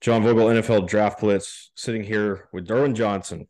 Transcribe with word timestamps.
John 0.00 0.22
Vogel, 0.22 0.46
NFL 0.46 0.88
Draft 0.88 1.20
Blitz, 1.20 1.72
sitting 1.74 2.02
here 2.02 2.48
with 2.52 2.66
Derwin 2.66 2.94
Johnson, 2.94 3.46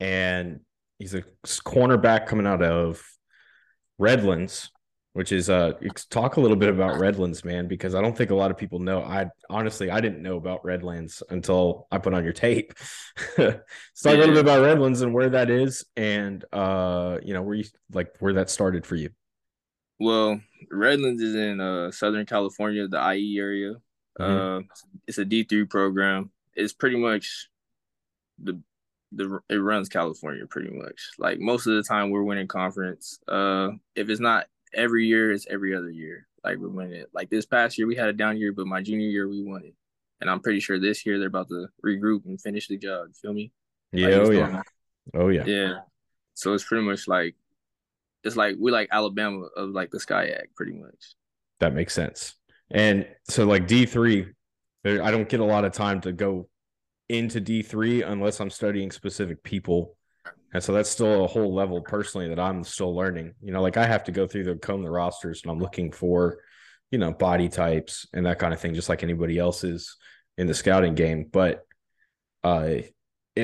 and 0.00 0.60
he's 0.98 1.14
a 1.14 1.22
cornerback 1.44 2.26
coming 2.26 2.46
out 2.46 2.62
of 2.62 3.02
Redlands, 3.98 4.70
which 5.12 5.30
is 5.30 5.50
uh 5.50 5.72
talk 6.10 6.36
a 6.36 6.40
little 6.40 6.56
bit 6.56 6.70
about 6.70 6.98
Redlands, 6.98 7.44
man, 7.44 7.68
because 7.68 7.94
I 7.94 8.00
don't 8.00 8.16
think 8.16 8.30
a 8.30 8.34
lot 8.34 8.50
of 8.50 8.56
people 8.56 8.78
know. 8.78 9.02
I 9.02 9.26
honestly 9.50 9.90
I 9.90 10.00
didn't 10.00 10.22
know 10.22 10.36
about 10.36 10.64
Redlands 10.64 11.22
until 11.28 11.86
I 11.90 11.98
put 11.98 12.14
on 12.14 12.24
your 12.24 12.32
tape. 12.32 12.72
Talk 13.36 13.60
a 14.04 14.10
little 14.10 14.34
bit 14.34 14.38
about 14.38 14.62
Redlands 14.62 15.02
and 15.02 15.12
where 15.12 15.30
that 15.30 15.50
is, 15.50 15.84
and 15.96 16.44
uh, 16.52 17.18
you 17.22 17.34
know, 17.34 17.42
where 17.42 17.56
you 17.56 17.64
like 17.92 18.16
where 18.20 18.34
that 18.34 18.48
started 18.48 18.86
for 18.86 18.96
you. 18.96 19.10
Well, 20.00 20.40
Redlands 20.70 21.20
is 21.20 21.34
in 21.34 21.60
uh 21.60 21.90
Southern 21.90 22.24
California, 22.24 22.88
the 22.88 23.12
IE 23.14 23.38
area. 23.38 23.74
Mm-hmm. 24.18 24.58
Uh, 24.58 24.74
it's 25.06 25.18
a 25.18 25.24
D 25.24 25.44
three 25.44 25.64
program. 25.64 26.30
It's 26.54 26.72
pretty 26.72 26.96
much 26.96 27.48
the 28.42 28.60
the 29.12 29.40
it 29.48 29.56
runs 29.56 29.88
California 29.88 30.46
pretty 30.46 30.70
much. 30.70 31.10
Like 31.18 31.38
most 31.38 31.66
of 31.66 31.74
the 31.74 31.82
time, 31.82 32.10
we're 32.10 32.22
winning 32.22 32.48
conference. 32.48 33.20
Uh, 33.28 33.70
if 33.94 34.08
it's 34.08 34.20
not 34.20 34.46
every 34.74 35.06
year, 35.06 35.32
it's 35.32 35.46
every 35.48 35.74
other 35.74 35.90
year. 35.90 36.26
Like 36.44 36.58
we're 36.58 36.68
winning 36.68 37.00
it. 37.00 37.10
Like 37.12 37.30
this 37.30 37.46
past 37.46 37.78
year, 37.78 37.86
we 37.86 37.96
had 37.96 38.08
a 38.08 38.12
down 38.12 38.36
year, 38.36 38.52
but 38.52 38.66
my 38.66 38.82
junior 38.82 39.08
year, 39.08 39.28
we 39.28 39.42
won 39.42 39.64
it. 39.64 39.74
And 40.20 40.28
I'm 40.28 40.40
pretty 40.40 40.60
sure 40.60 40.78
this 40.78 41.06
year 41.06 41.18
they're 41.18 41.28
about 41.28 41.48
to 41.48 41.68
regroup 41.84 42.26
and 42.26 42.40
finish 42.40 42.68
the 42.68 42.76
job. 42.76 43.14
Feel 43.14 43.32
me? 43.32 43.52
Yeah. 43.92 44.08
Like, 44.08 44.16
oh 44.16 44.30
yeah. 44.30 44.62
Oh 45.14 45.28
yeah. 45.28 45.44
Yeah. 45.44 45.74
So 46.34 46.54
it's 46.54 46.64
pretty 46.64 46.84
much 46.84 47.08
like 47.08 47.34
it's 48.24 48.36
like 48.36 48.56
we 48.58 48.70
like 48.70 48.88
Alabama 48.90 49.46
of 49.56 49.70
like 49.70 49.90
the 49.90 49.98
SCIAC, 49.98 50.54
pretty 50.56 50.72
much. 50.72 51.14
That 51.60 51.74
makes 51.74 51.94
sense. 51.94 52.34
And 52.70 53.06
so 53.28 53.44
like 53.46 53.66
D3, 53.66 54.28
I 54.84 55.10
don't 55.10 55.28
get 55.28 55.40
a 55.40 55.44
lot 55.44 55.64
of 55.64 55.72
time 55.72 56.00
to 56.02 56.12
go 56.12 56.48
into 57.08 57.40
D3 57.40 58.06
unless 58.06 58.40
I'm 58.40 58.50
studying 58.50 58.90
specific 58.90 59.42
people. 59.42 59.96
And 60.52 60.62
so 60.62 60.72
that's 60.72 60.90
still 60.90 61.24
a 61.24 61.26
whole 61.26 61.54
level 61.54 61.80
personally 61.82 62.28
that 62.28 62.38
I'm 62.38 62.64
still 62.64 62.94
learning. 62.94 63.34
You 63.42 63.52
know, 63.52 63.62
like 63.62 63.76
I 63.76 63.86
have 63.86 64.04
to 64.04 64.12
go 64.12 64.26
through 64.26 64.44
the 64.44 64.56
comb 64.56 64.82
the 64.82 64.90
rosters 64.90 65.42
and 65.42 65.50
I'm 65.50 65.58
looking 65.58 65.92
for, 65.92 66.38
you 66.90 66.98
know, 66.98 67.12
body 67.12 67.48
types 67.48 68.06
and 68.14 68.24
that 68.26 68.38
kind 68.38 68.54
of 68.54 68.60
thing, 68.60 68.74
just 68.74 68.88
like 68.88 69.02
anybody 69.02 69.38
else 69.38 69.64
is 69.64 69.96
in 70.36 70.46
the 70.46 70.54
scouting 70.54 70.94
game. 70.94 71.28
But 71.30 71.64
uh 72.44 72.76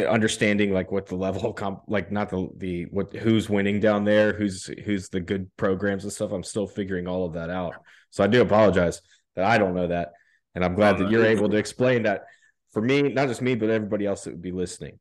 understanding 0.09 0.73
like 0.73 0.91
what 0.91 1.07
the 1.07 1.15
level 1.15 1.47
of 1.47 1.55
comp 1.55 1.83
like 1.87 2.11
not 2.11 2.29
the 2.29 2.49
the 2.57 2.83
what 2.91 3.15
who's 3.15 3.49
winning 3.49 3.79
down 3.79 4.05
there 4.05 4.33
who's 4.33 4.67
who's 4.85 5.09
the 5.09 5.21
good 5.21 5.49
programs 5.57 6.03
and 6.03 6.13
stuff 6.13 6.33
i'm 6.33 6.43
still 6.43 6.67
figuring 6.67 7.07
all 7.07 7.25
of 7.25 7.35
that 7.35 7.49
out 7.49 7.75
so 8.11 8.25
i 8.25 8.27
do 8.27 8.43
apologize 8.43 9.01
that 9.37 9.45
i 9.45 9.59
don't 9.59 9.75
know 9.75 9.87
that 9.87 10.13
and 10.55 10.65
i'm 10.65 10.75
glad 10.75 10.99
that 10.99 11.11
you're 11.11 11.25
able 11.25 11.49
to 11.49 11.57
explain 11.57 12.03
that 12.03 12.25
for 12.73 12.83
me 12.83 13.03
not 13.03 13.29
just 13.29 13.43
me 13.43 13.55
but 13.55 13.71
everybody 13.71 14.07
else 14.07 14.25
that 14.25 14.31
would 14.31 14.43
be 14.43 14.53
listening 14.53 14.99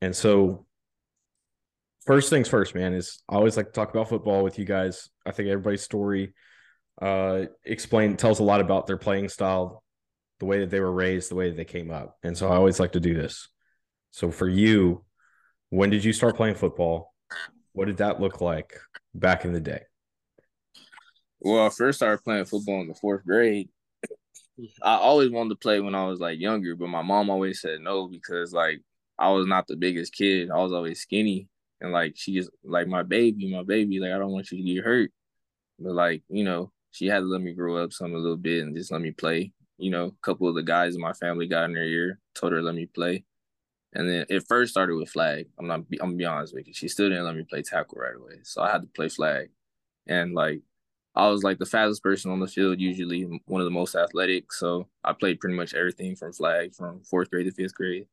and 0.00 0.14
so 0.14 0.66
first 2.06 2.30
things 2.30 2.48
first 2.48 2.74
man 2.74 2.92
is 2.92 3.22
i 3.28 3.34
always 3.34 3.56
like 3.56 3.66
to 3.66 3.72
talk 3.72 3.90
about 3.90 4.08
football 4.08 4.42
with 4.42 4.58
you 4.58 4.64
guys 4.64 5.08
i 5.24 5.30
think 5.30 5.48
everybody's 5.48 5.82
story 5.82 6.34
uh 7.02 7.44
explain 7.64 8.16
tells 8.16 8.40
a 8.40 8.44
lot 8.44 8.60
about 8.60 8.86
their 8.86 8.96
playing 8.96 9.28
style 9.28 9.82
the 10.38 10.46
way 10.46 10.60
that 10.60 10.70
they 10.70 10.80
were 10.80 10.92
raised 10.92 11.30
the 11.30 11.34
way 11.34 11.48
that 11.48 11.56
they 11.56 11.64
came 11.64 11.90
up 11.90 12.16
and 12.22 12.36
so 12.36 12.48
i 12.48 12.56
always 12.56 12.80
like 12.80 12.92
to 12.92 13.00
do 13.00 13.14
this 13.14 13.48
so 14.16 14.30
for 14.30 14.48
you, 14.48 15.04
when 15.68 15.90
did 15.90 16.02
you 16.02 16.14
start 16.14 16.36
playing 16.36 16.54
football? 16.54 17.12
What 17.74 17.84
did 17.84 17.98
that 17.98 18.18
look 18.18 18.40
like 18.40 18.80
back 19.14 19.44
in 19.44 19.52
the 19.52 19.60
day? 19.60 19.82
Well, 21.38 21.66
I 21.66 21.68
first 21.68 21.98
started 21.98 22.24
playing 22.24 22.46
football 22.46 22.80
in 22.80 22.88
the 22.88 22.94
fourth 22.94 23.26
grade. 23.26 23.68
I 24.82 24.94
always 24.96 25.30
wanted 25.30 25.50
to 25.50 25.56
play 25.56 25.80
when 25.80 25.94
I 25.94 26.06
was 26.06 26.20
like 26.20 26.38
younger, 26.40 26.74
but 26.74 26.88
my 26.88 27.02
mom 27.02 27.30
always 27.30 27.60
said 27.60 27.80
no 27.80 28.08
because 28.08 28.52
like 28.52 28.80
I 29.18 29.30
was 29.30 29.46
not 29.46 29.66
the 29.66 29.76
biggest 29.76 30.14
kid. 30.14 30.50
I 30.50 30.56
was 30.56 30.72
always 30.72 31.00
skinny. 31.00 31.48
And 31.80 31.92
like 31.92 32.14
she 32.16 32.34
just 32.34 32.50
like 32.64 32.88
my 32.88 33.02
baby, 33.02 33.52
my 33.52 33.62
baby, 33.62 34.00
like 34.00 34.12
I 34.12 34.18
don't 34.18 34.32
want 34.32 34.50
you 34.50 34.58
to 34.58 34.74
get 34.74 34.84
hurt. 34.84 35.10
But 35.78 35.92
like, 35.92 36.22
you 36.28 36.44
know, 36.44 36.72
she 36.90 37.06
had 37.06 37.20
to 37.20 37.26
let 37.26 37.42
me 37.42 37.52
grow 37.52 37.76
up 37.76 37.92
some 37.92 38.14
a 38.14 38.18
little 38.18 38.36
bit 38.36 38.62
and 38.62 38.74
just 38.74 38.90
let 38.90 39.02
me 39.02 39.10
play. 39.10 39.52
You 39.78 39.90
know, 39.90 40.06
a 40.06 40.12
couple 40.22 40.48
of 40.48 40.54
the 40.54 40.62
guys 40.62 40.94
in 40.94 41.02
my 41.02 41.12
family 41.12 41.46
got 41.46 41.64
in 41.64 41.74
their 41.74 41.84
ear, 41.84 42.18
told 42.34 42.52
her 42.52 42.62
let 42.62 42.74
me 42.74 42.86
play. 42.86 43.24
And 43.92 44.08
then 44.08 44.26
it 44.28 44.46
first 44.48 44.72
started 44.72 44.96
with 44.96 45.10
flag. 45.10 45.48
I'm 45.58 45.66
not. 45.66 45.80
I'm 45.80 45.96
gonna 45.98 46.14
be 46.14 46.24
honest 46.24 46.54
with 46.54 46.66
you. 46.66 46.74
She 46.74 46.88
still 46.88 47.08
didn't 47.08 47.24
let 47.24 47.36
me 47.36 47.44
play 47.48 47.62
tackle 47.62 47.98
right 47.98 48.16
away, 48.16 48.40
so 48.42 48.62
I 48.62 48.70
had 48.70 48.82
to 48.82 48.88
play 48.88 49.08
flag. 49.08 49.50
And 50.06 50.34
like, 50.34 50.62
I 51.16 51.28
was 51.28 51.42
like 51.42 51.58
the 51.58 51.66
fastest 51.66 52.02
person 52.02 52.30
on 52.30 52.40
the 52.40 52.46
field, 52.46 52.78
usually 52.78 53.22
one 53.46 53.60
of 53.60 53.64
the 53.64 53.70
most 53.70 53.94
athletic. 53.94 54.52
So 54.52 54.86
I 55.02 55.14
played 55.14 55.40
pretty 55.40 55.56
much 55.56 55.74
everything 55.74 56.14
from 56.14 56.32
flag 56.32 56.74
from 56.74 57.02
fourth 57.04 57.30
grade 57.30 57.46
to 57.46 57.52
fifth 57.52 57.74
grade. 57.74 58.06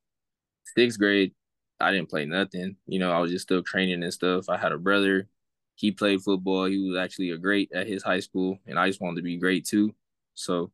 Sixth 0.75 0.97
grade, 0.97 1.33
I 1.81 1.91
didn't 1.91 2.09
play 2.09 2.25
nothing. 2.25 2.77
You 2.87 2.99
know, 2.99 3.11
I 3.11 3.19
was 3.19 3.29
just 3.31 3.43
still 3.43 3.61
training 3.61 4.03
and 4.03 4.13
stuff. 4.13 4.49
I 4.49 4.57
had 4.57 4.71
a 4.71 4.77
brother. 4.77 5.27
He 5.75 5.91
played 5.91 6.21
football. 6.21 6.65
He 6.65 6.77
was 6.89 6.97
actually 6.97 7.31
a 7.31 7.37
great 7.37 7.71
at 7.73 7.87
his 7.87 8.03
high 8.03 8.21
school, 8.21 8.57
and 8.65 8.79
I 8.79 8.87
just 8.87 9.01
wanted 9.01 9.17
to 9.17 9.23
be 9.23 9.37
great 9.37 9.65
too. 9.65 9.93
So 10.33 10.71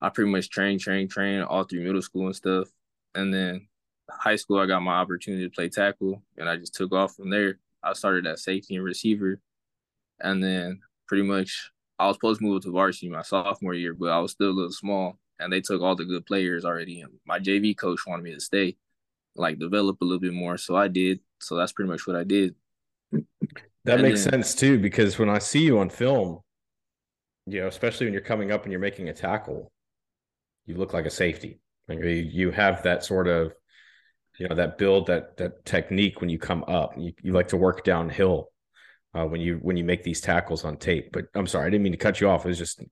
I 0.00 0.08
pretty 0.08 0.30
much 0.32 0.50
trained, 0.50 0.80
trained, 0.80 1.10
trained 1.10 1.44
all 1.44 1.62
through 1.64 1.84
middle 1.84 2.02
school 2.02 2.26
and 2.26 2.36
stuff. 2.36 2.68
And 3.14 3.32
then 3.32 3.68
high 4.10 4.36
school, 4.36 4.58
I 4.58 4.66
got 4.66 4.82
my 4.82 4.94
opportunity 4.94 5.44
to 5.44 5.54
play 5.54 5.68
tackle, 5.68 6.22
and 6.36 6.48
I 6.48 6.56
just 6.56 6.74
took 6.74 6.92
off 6.92 7.14
from 7.14 7.30
there. 7.30 7.60
I 7.84 7.92
started 7.92 8.26
at 8.26 8.40
safety 8.40 8.74
and 8.74 8.84
receiver, 8.84 9.40
and 10.20 10.42
then 10.42 10.80
pretty 11.08 11.24
much 11.24 11.70
I 11.98 12.06
was 12.06 12.16
supposed 12.16 12.40
to 12.40 12.46
move 12.46 12.62
to 12.62 12.70
varsity 12.70 13.08
my 13.08 13.22
sophomore 13.22 13.74
year, 13.74 13.94
but 13.94 14.10
I 14.10 14.20
was 14.20 14.32
still 14.32 14.50
a 14.50 14.52
little 14.52 14.72
small, 14.72 15.18
and 15.40 15.52
they 15.52 15.60
took 15.60 15.82
all 15.82 15.96
the 15.96 16.04
good 16.04 16.26
players 16.26 16.64
already. 16.64 17.00
And 17.00 17.12
my 17.26 17.40
JV 17.40 17.76
coach 17.76 18.00
wanted 18.06 18.22
me 18.22 18.34
to 18.34 18.40
stay, 18.40 18.76
like 19.34 19.58
develop 19.58 20.00
a 20.00 20.04
little 20.04 20.20
bit 20.20 20.32
more, 20.32 20.56
so 20.58 20.76
I 20.76 20.88
did. 20.88 21.20
So 21.40 21.56
that's 21.56 21.72
pretty 21.72 21.90
much 21.90 22.06
what 22.06 22.16
I 22.16 22.24
did. 22.24 22.54
That 23.84 23.94
and 23.94 24.02
makes 24.02 24.24
then, 24.24 24.32
sense 24.32 24.54
too, 24.54 24.78
because 24.78 25.18
when 25.18 25.28
I 25.28 25.38
see 25.38 25.64
you 25.64 25.78
on 25.78 25.90
film, 25.90 26.40
you 27.46 27.60
know, 27.60 27.66
especially 27.66 28.06
when 28.06 28.12
you're 28.12 28.22
coming 28.22 28.52
up 28.52 28.62
and 28.64 28.72
you're 28.72 28.80
making 28.80 29.08
a 29.08 29.14
tackle, 29.14 29.72
you 30.66 30.76
look 30.76 30.92
like 30.92 31.06
a 31.06 31.10
safety. 31.10 31.58
Like 31.88 32.00
you 32.02 32.50
have 32.50 32.82
that 32.82 33.02
sort 33.02 33.28
of 33.28 33.54
you 34.38 34.48
know 34.48 34.54
that 34.54 34.78
build 34.78 35.06
that 35.06 35.36
that 35.36 35.64
technique 35.64 36.20
when 36.20 36.30
you 36.30 36.38
come 36.38 36.64
up 36.68 36.92
you, 36.96 37.12
you 37.22 37.32
like 37.32 37.48
to 37.48 37.56
work 37.56 37.84
downhill 37.84 38.50
uh, 39.14 39.24
when 39.24 39.40
you 39.40 39.58
when 39.62 39.76
you 39.76 39.84
make 39.84 40.02
these 40.02 40.20
tackles 40.20 40.64
on 40.64 40.76
tape 40.76 41.10
but 41.12 41.26
i'm 41.34 41.46
sorry 41.46 41.66
i 41.66 41.70
didn't 41.70 41.82
mean 41.82 41.92
to 41.92 41.98
cut 41.98 42.20
you 42.20 42.28
off. 42.28 42.44
It 42.44 42.48
was 42.48 42.58
just 42.58 42.82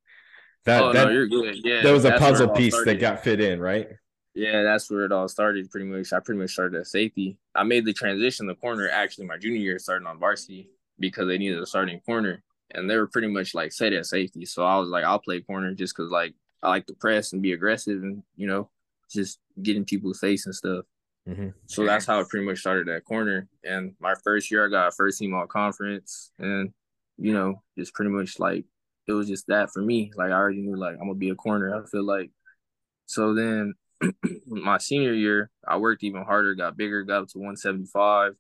that 0.64 0.82
oh, 0.82 0.92
that, 0.92 1.06
no, 1.06 1.10
you're 1.12 1.28
good. 1.28 1.56
Yeah, 1.62 1.82
that 1.82 1.92
was 1.92 2.04
a 2.04 2.18
puzzle 2.18 2.48
piece 2.48 2.76
that 2.84 2.98
got 2.98 3.22
fit 3.22 3.40
in 3.40 3.60
right? 3.60 3.88
Yeah 4.34 4.62
that's 4.62 4.90
where 4.90 5.04
it 5.04 5.12
all 5.12 5.28
started 5.28 5.70
pretty 5.70 5.86
much. 5.86 6.12
I 6.12 6.20
pretty 6.20 6.40
much 6.40 6.50
started 6.50 6.80
at 6.80 6.86
safety. 6.86 7.38
I 7.54 7.62
made 7.62 7.84
the 7.84 7.92
transition 7.92 8.46
the 8.46 8.54
corner 8.54 8.88
actually 8.88 9.26
my 9.26 9.38
junior 9.38 9.60
year 9.60 9.78
starting 9.78 10.06
on 10.06 10.18
varsity 10.18 10.70
because 10.98 11.26
they 11.28 11.38
needed 11.38 11.62
a 11.62 11.66
starting 11.66 12.00
corner 12.00 12.42
and 12.72 12.90
they 12.90 12.96
were 12.96 13.06
pretty 13.06 13.28
much 13.28 13.54
like 13.54 13.72
set 13.72 13.92
at 13.92 14.06
safety. 14.06 14.44
So 14.44 14.64
i 14.64 14.76
was 14.76 14.88
like 14.88 15.04
i'll 15.04 15.18
play 15.18 15.40
corner 15.40 15.72
just 15.74 15.96
because 15.96 16.10
like 16.10 16.34
i 16.62 16.68
like 16.68 16.86
to 16.86 16.94
press 16.94 17.32
and 17.32 17.42
be 17.42 17.52
aggressive 17.52 18.02
and 18.02 18.22
you 18.36 18.46
know 18.46 18.70
just 19.10 19.38
getting 19.62 19.84
people's 19.84 20.18
face 20.18 20.46
and 20.46 20.54
stuff 20.54 20.84
Mm-hmm. 21.28 21.48
So 21.66 21.84
that's 21.84 22.06
how 22.06 22.20
it 22.20 22.28
pretty 22.28 22.46
much 22.46 22.58
started 22.58 22.86
that 22.86 23.04
corner. 23.04 23.48
And 23.64 23.94
my 24.00 24.14
first 24.22 24.50
year, 24.50 24.66
I 24.66 24.70
got 24.70 24.94
first 24.94 25.18
team 25.18 25.34
all 25.34 25.46
conference, 25.46 26.30
and 26.38 26.72
you 27.18 27.32
know, 27.32 27.62
just 27.76 27.94
pretty 27.94 28.10
much 28.10 28.38
like 28.38 28.64
it 29.08 29.12
was 29.12 29.28
just 29.28 29.46
that 29.48 29.70
for 29.72 29.82
me. 29.82 30.12
Like 30.16 30.30
I 30.30 30.34
already 30.34 30.62
knew, 30.62 30.76
like 30.76 30.94
I'm 30.94 31.08
gonna 31.08 31.14
be 31.14 31.30
a 31.30 31.34
corner. 31.34 31.74
I 31.74 31.86
feel 31.88 32.04
like. 32.04 32.30
So 33.06 33.34
then, 33.34 33.74
my 34.46 34.78
senior 34.78 35.12
year, 35.14 35.50
I 35.66 35.76
worked 35.78 36.04
even 36.04 36.22
harder, 36.22 36.54
got 36.54 36.76
bigger, 36.76 37.02
got 37.02 37.22
up 37.22 37.28
to 37.28 37.38
175. 37.38 38.32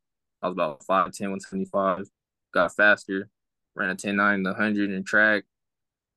I 0.42 0.48
was 0.48 0.54
about 0.54 0.80
5'10", 0.80 1.30
175. 1.30 2.06
Got 2.52 2.74
faster, 2.74 3.28
ran 3.74 3.90
a 3.90 3.96
10-9 3.96 4.44
the 4.44 4.50
100 4.50 4.90
in 4.90 5.04
track. 5.04 5.44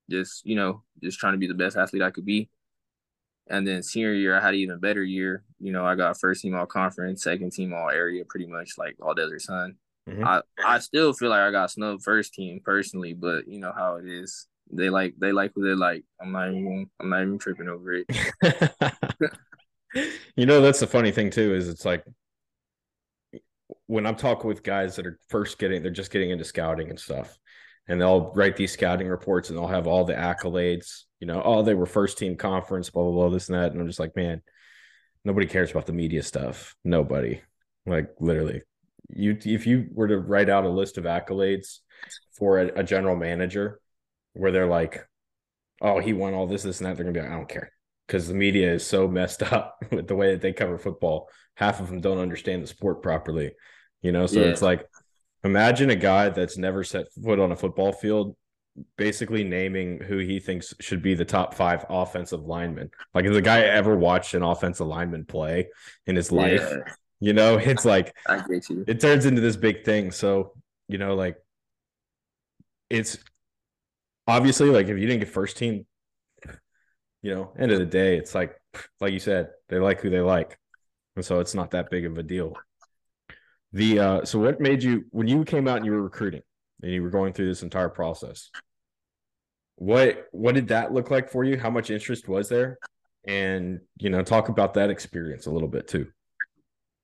Just, 0.09 0.45
you 0.45 0.55
know, 0.55 0.83
just 1.01 1.19
trying 1.19 1.33
to 1.33 1.37
be 1.37 1.47
the 1.47 1.53
best 1.53 1.77
athlete 1.77 2.01
I 2.01 2.11
could 2.11 2.25
be. 2.25 2.49
And 3.49 3.67
then 3.67 3.81
senior 3.81 4.13
year, 4.13 4.37
I 4.37 4.41
had 4.41 4.53
an 4.53 4.59
even 4.59 4.79
better 4.79 5.03
year. 5.03 5.43
You 5.59 5.71
know, 5.71 5.85
I 5.85 5.95
got 5.95 6.19
first 6.19 6.41
team 6.41 6.55
all 6.55 6.65
conference, 6.65 7.23
second 7.23 7.51
team 7.51 7.73
all 7.73 7.89
area, 7.89 8.23
pretty 8.25 8.45
much 8.45 8.77
like 8.77 8.95
all 9.01 9.15
Desert 9.15 9.41
Sun. 9.41 9.75
Mm-hmm. 10.07 10.23
I, 10.23 10.41
I 10.65 10.79
still 10.79 11.13
feel 11.13 11.29
like 11.29 11.41
I 11.41 11.51
got 11.51 11.71
snubbed 11.71 12.03
first 12.03 12.33
team 12.33 12.61
personally, 12.63 13.13
but 13.13 13.47
you 13.47 13.59
know 13.59 13.73
how 13.75 13.95
it 13.95 14.07
is. 14.07 14.47
They 14.71 14.89
like 14.89 15.15
they 15.19 15.31
like 15.31 15.51
what 15.55 15.63
they 15.63 15.73
like. 15.73 16.03
I'm 16.21 16.31
not 16.31 16.49
even 16.49 16.89
I'm 16.99 17.09
not 17.09 17.23
even 17.23 17.39
tripping 17.39 17.69
over 17.69 17.93
it. 17.93 18.05
you 20.35 20.45
know, 20.45 20.61
that's 20.61 20.79
the 20.79 20.87
funny 20.87 21.11
thing 21.11 21.31
too, 21.31 21.53
is 21.55 21.67
it's 21.67 21.85
like 21.85 22.05
when 23.87 24.05
I'm 24.05 24.15
talking 24.15 24.47
with 24.47 24.61
guys 24.63 24.95
that 24.95 25.07
are 25.07 25.19
first 25.29 25.57
getting 25.57 25.81
they're 25.81 25.91
just 25.91 26.11
getting 26.11 26.29
into 26.29 26.45
scouting 26.45 26.89
and 26.89 26.99
stuff, 26.99 27.37
and 27.87 27.99
they'll 27.99 28.31
write 28.35 28.55
these 28.55 28.71
scouting 28.71 29.07
reports 29.07 29.49
and 29.49 29.57
they'll 29.57 29.67
have 29.67 29.87
all 29.87 30.05
the 30.05 30.13
accolades 30.13 31.05
you 31.19 31.27
know, 31.27 31.41
oh, 31.43 31.63
they 31.63 31.73
were 31.73 31.85
first 31.85 32.17
team 32.17 32.35
conference, 32.35 32.89
blah, 32.89 33.03
blah, 33.03 33.11
blah, 33.11 33.29
this 33.29 33.49
and 33.49 33.57
that. 33.57 33.71
And 33.71 33.81
I'm 33.81 33.87
just 33.87 33.99
like, 33.99 34.15
man, 34.15 34.41
nobody 35.25 35.47
cares 35.47 35.71
about 35.71 35.85
the 35.85 35.93
media 35.93 36.23
stuff. 36.23 36.75
Nobody. 36.83 37.41
Like 37.85 38.09
literally. 38.19 38.61
You 39.09 39.37
if 39.43 39.65
you 39.65 39.87
were 39.91 40.07
to 40.07 40.19
write 40.19 40.49
out 40.49 40.65
a 40.65 40.69
list 40.69 40.97
of 40.97 41.05
accolades 41.05 41.79
for 42.37 42.59
a, 42.59 42.79
a 42.79 42.83
general 42.83 43.15
manager 43.15 43.79
where 44.33 44.51
they're 44.51 44.67
like, 44.67 45.05
oh, 45.81 45.99
he 45.99 46.13
won 46.13 46.33
all 46.33 46.47
this, 46.47 46.63
this, 46.63 46.79
and 46.79 46.87
that, 46.87 46.95
they're 46.95 47.05
gonna 47.05 47.13
be 47.13 47.21
like, 47.21 47.31
I 47.31 47.35
don't 47.35 47.49
care. 47.49 47.71
because 48.09 48.27
the 48.27 48.33
media 48.33 48.73
is 48.73 48.85
so 48.85 49.07
messed 49.07 49.43
up 49.53 49.83
with 49.91 50.07
the 50.07 50.15
way 50.15 50.31
that 50.31 50.41
they 50.41 50.53
cover 50.53 50.77
football. 50.77 51.29
Half 51.55 51.79
of 51.79 51.89
them 51.89 52.01
don't 52.01 52.17
understand 52.17 52.63
the 52.63 52.67
sport 52.67 53.01
properly, 53.01 53.51
you 54.01 54.11
know. 54.11 54.25
So 54.25 54.39
yeah. 54.39 54.47
it's 54.47 54.61
like, 54.61 54.85
imagine 55.43 55.89
a 55.89 55.95
guy 55.95 56.29
that's 56.29 56.57
never 56.57 56.83
set 56.83 57.05
foot 57.13 57.39
on 57.39 57.51
a 57.51 57.55
football 57.55 57.91
field, 57.91 58.35
basically 58.97 59.43
naming 59.43 59.99
who 59.99 60.17
he 60.19 60.39
thinks 60.39 60.73
should 60.79 61.01
be 61.01 61.13
the 61.13 61.25
top 61.25 61.53
five 61.53 61.85
offensive 61.89 62.45
linemen. 62.45 62.89
Like, 63.13 63.25
has 63.25 63.37
a 63.37 63.41
guy 63.41 63.61
ever 63.61 63.95
watched 63.95 64.33
an 64.33 64.43
offensive 64.43 64.87
lineman 64.87 65.25
play 65.25 65.69
in 66.05 66.15
his 66.15 66.31
life? 66.31 66.61
Yeah. 66.61 66.93
You 67.21 67.33
know, 67.33 67.57
it's 67.57 67.83
like 67.83 68.15
it 68.87 69.01
turns 69.01 69.25
into 69.25 69.41
this 69.41 69.57
big 69.57 69.83
thing. 69.83 70.11
So, 70.11 70.53
you 70.87 70.97
know, 70.97 71.15
like 71.15 71.35
it's 72.89 73.17
obviously 74.27 74.69
like 74.69 74.87
if 74.87 74.97
you 74.97 75.05
didn't 75.05 75.19
get 75.19 75.29
first 75.29 75.57
team, 75.57 75.85
you 77.21 77.35
know, 77.35 77.51
end 77.59 77.71
of 77.71 77.79
the 77.79 77.85
day, 77.85 78.17
it's 78.17 78.33
like 78.33 78.55
like 79.01 79.11
you 79.11 79.19
said, 79.19 79.49
they 79.67 79.79
like 79.79 79.99
who 79.99 80.09
they 80.09 80.21
like. 80.21 80.57
And 81.15 81.25
so 81.25 81.39
it's 81.39 81.53
not 81.53 81.71
that 81.71 81.89
big 81.89 82.05
of 82.05 82.17
a 82.17 82.23
deal. 82.23 82.55
The 83.73 83.99
uh 83.99 84.25
so 84.25 84.39
what 84.39 84.61
made 84.61 84.81
you 84.81 85.05
when 85.11 85.27
you 85.27 85.43
came 85.43 85.67
out 85.67 85.77
and 85.77 85.85
you 85.85 85.91
were 85.91 86.01
recruiting 86.01 86.41
and 86.81 86.91
you 86.91 87.03
were 87.03 87.09
going 87.09 87.33
through 87.33 87.49
this 87.49 87.63
entire 87.63 87.89
process, 87.89 88.49
what 89.79 90.27
what 90.31 90.55
did 90.55 90.67
that 90.67 90.93
look 90.93 91.09
like 91.09 91.29
for 91.29 91.45
you? 91.45 91.57
How 91.57 91.69
much 91.69 91.89
interest 91.89 92.27
was 92.27 92.49
there? 92.49 92.77
And 93.25 93.79
you 93.97 94.09
know, 94.09 94.21
talk 94.21 94.49
about 94.49 94.73
that 94.73 94.89
experience 94.89 95.45
a 95.45 95.51
little 95.51 95.69
bit 95.69 95.87
too. 95.87 96.07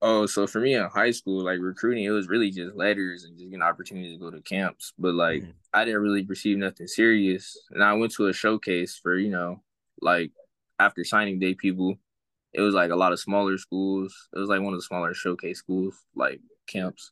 Oh, 0.02 0.26
so 0.26 0.46
for 0.46 0.60
me 0.60 0.76
in 0.76 0.84
high 0.90 1.12
school, 1.12 1.44
like 1.44 1.60
recruiting, 1.62 2.04
it 2.04 2.10
was 2.10 2.28
really 2.28 2.52
just 2.52 2.76
letters 2.76 3.24
and 3.24 3.38
just 3.38 3.50
getting 3.50 3.62
opportunity 3.62 4.12
to 4.12 4.20
go 4.20 4.30
to 4.30 4.42
camps. 4.42 4.92
But 5.00 5.16
like 5.16 5.42
mm-hmm. 5.42 5.52
I 5.74 5.86
didn't 5.86 6.02
really 6.02 6.26
receive 6.26 6.58
nothing 6.58 6.88
serious. 6.88 7.58
And 7.72 7.82
I 7.82 7.94
went 7.94 8.14
to 8.16 8.28
a 8.28 8.34
showcase 8.34 9.00
for, 9.02 9.18
you 9.18 9.30
know, 9.30 9.64
like 10.02 10.32
after 10.78 11.04
signing 11.06 11.40
day 11.40 11.56
people. 11.56 11.96
It 12.54 12.62
was 12.62 12.74
like 12.74 12.92
a 12.92 12.96
lot 12.96 13.12
of 13.12 13.20
smaller 13.20 13.58
schools. 13.58 14.16
It 14.34 14.40
was 14.40 14.48
like 14.48 14.62
one 14.62 14.74
of 14.74 14.80
the 14.80 14.86
smaller 14.86 15.14
showcase 15.14 15.60
schools, 15.60 15.96
like 16.16 16.40
camps. 16.68 17.12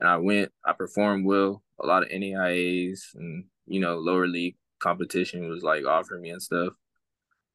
And 0.00 0.08
I 0.08 0.16
went, 0.16 0.50
I 0.64 0.72
performed 0.72 1.26
well, 1.26 1.62
a 1.78 1.86
lot 1.86 2.02
of 2.02 2.08
NAIAs 2.08 3.14
and, 3.14 3.44
you 3.66 3.80
know, 3.80 3.98
lower 3.98 4.26
league 4.26 4.56
competition 4.80 5.48
was 5.48 5.62
like 5.62 5.84
offering 5.86 6.22
me 6.22 6.30
and 6.30 6.42
stuff. 6.42 6.74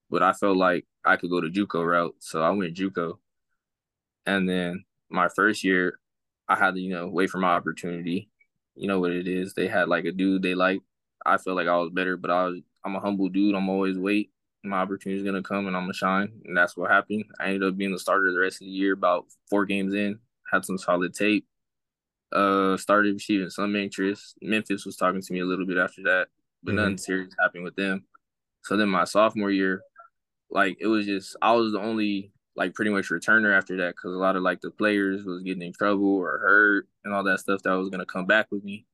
But 0.09 0.23
I 0.23 0.33
felt 0.33 0.57
like 0.57 0.85
I 1.05 1.15
could 1.17 1.29
go 1.29 1.41
the 1.41 1.49
JUCO 1.49 1.85
route. 1.85 2.15
So 2.19 2.41
I 2.41 2.49
went 2.51 2.75
JUCO 2.75 3.17
and 4.25 4.49
then 4.49 4.85
my 5.09 5.27
first 5.29 5.63
year, 5.63 5.99
I 6.47 6.55
had 6.55 6.75
to, 6.75 6.79
you 6.79 6.93
know, 6.93 7.07
wait 7.07 7.29
for 7.29 7.39
my 7.39 7.53
opportunity. 7.53 8.29
You 8.75 8.87
know 8.87 8.99
what 8.99 9.11
it 9.11 9.27
is. 9.27 9.53
They 9.53 9.67
had 9.67 9.87
like 9.87 10.05
a 10.05 10.11
dude 10.11 10.41
they 10.41 10.55
like. 10.55 10.79
I 11.25 11.37
felt 11.37 11.55
like 11.55 11.67
I 11.67 11.77
was 11.77 11.91
better, 11.91 12.17
but 12.17 12.31
I 12.31 12.45
was 12.45 12.61
I'm 12.83 12.95
a 12.95 12.99
humble 12.99 13.29
dude. 13.29 13.55
I'm 13.55 13.69
always 13.69 13.97
wait. 13.97 14.31
My 14.63 14.77
opportunity 14.77 15.19
is 15.19 15.25
gonna 15.25 15.43
come 15.43 15.67
and 15.67 15.75
I'm 15.75 15.83
gonna 15.83 15.93
shine. 15.93 16.41
And 16.45 16.57
that's 16.57 16.75
what 16.75 16.91
happened. 16.91 17.25
I 17.39 17.47
ended 17.47 17.63
up 17.63 17.77
being 17.77 17.91
the 17.91 17.99
starter 17.99 18.31
the 18.31 18.39
rest 18.39 18.61
of 18.61 18.65
the 18.65 18.71
year, 18.71 18.93
about 18.93 19.25
four 19.49 19.65
games 19.65 19.93
in, 19.93 20.19
had 20.51 20.65
some 20.65 20.77
solid 20.77 21.13
tape. 21.13 21.45
Uh 22.31 22.77
started 22.77 23.13
receiving 23.13 23.49
some 23.49 23.75
interest. 23.75 24.35
Memphis 24.41 24.85
was 24.85 24.95
talking 24.97 25.21
to 25.21 25.33
me 25.33 25.39
a 25.41 25.45
little 25.45 25.67
bit 25.67 25.77
after 25.77 26.01
that, 26.03 26.27
but 26.63 26.71
mm-hmm. 26.71 26.77
nothing 26.77 26.97
serious 26.97 27.35
happened 27.39 27.63
with 27.63 27.75
them. 27.75 28.05
So 28.63 28.77
then 28.77 28.89
my 28.89 29.03
sophomore 29.03 29.51
year, 29.51 29.81
like 30.49 30.77
it 30.79 30.87
was 30.87 31.05
just 31.05 31.35
I 31.41 31.51
was 31.53 31.73
the 31.73 31.79
only 31.79 32.31
like 32.55 32.73
pretty 32.73 32.91
much 32.91 33.09
returner 33.09 33.55
after 33.55 33.77
that 33.77 33.95
because 33.95 34.13
a 34.13 34.19
lot 34.19 34.35
of 34.35 34.43
like 34.43 34.61
the 34.61 34.71
players 34.71 35.23
was 35.25 35.41
getting 35.41 35.63
in 35.63 35.73
trouble 35.73 36.15
or 36.15 36.37
hurt 36.39 36.87
and 37.03 37.13
all 37.13 37.23
that 37.23 37.39
stuff 37.39 37.61
that 37.63 37.71
was 37.71 37.89
gonna 37.89 38.05
come 38.05 38.25
back 38.25 38.47
with 38.51 38.63
me. 38.63 38.85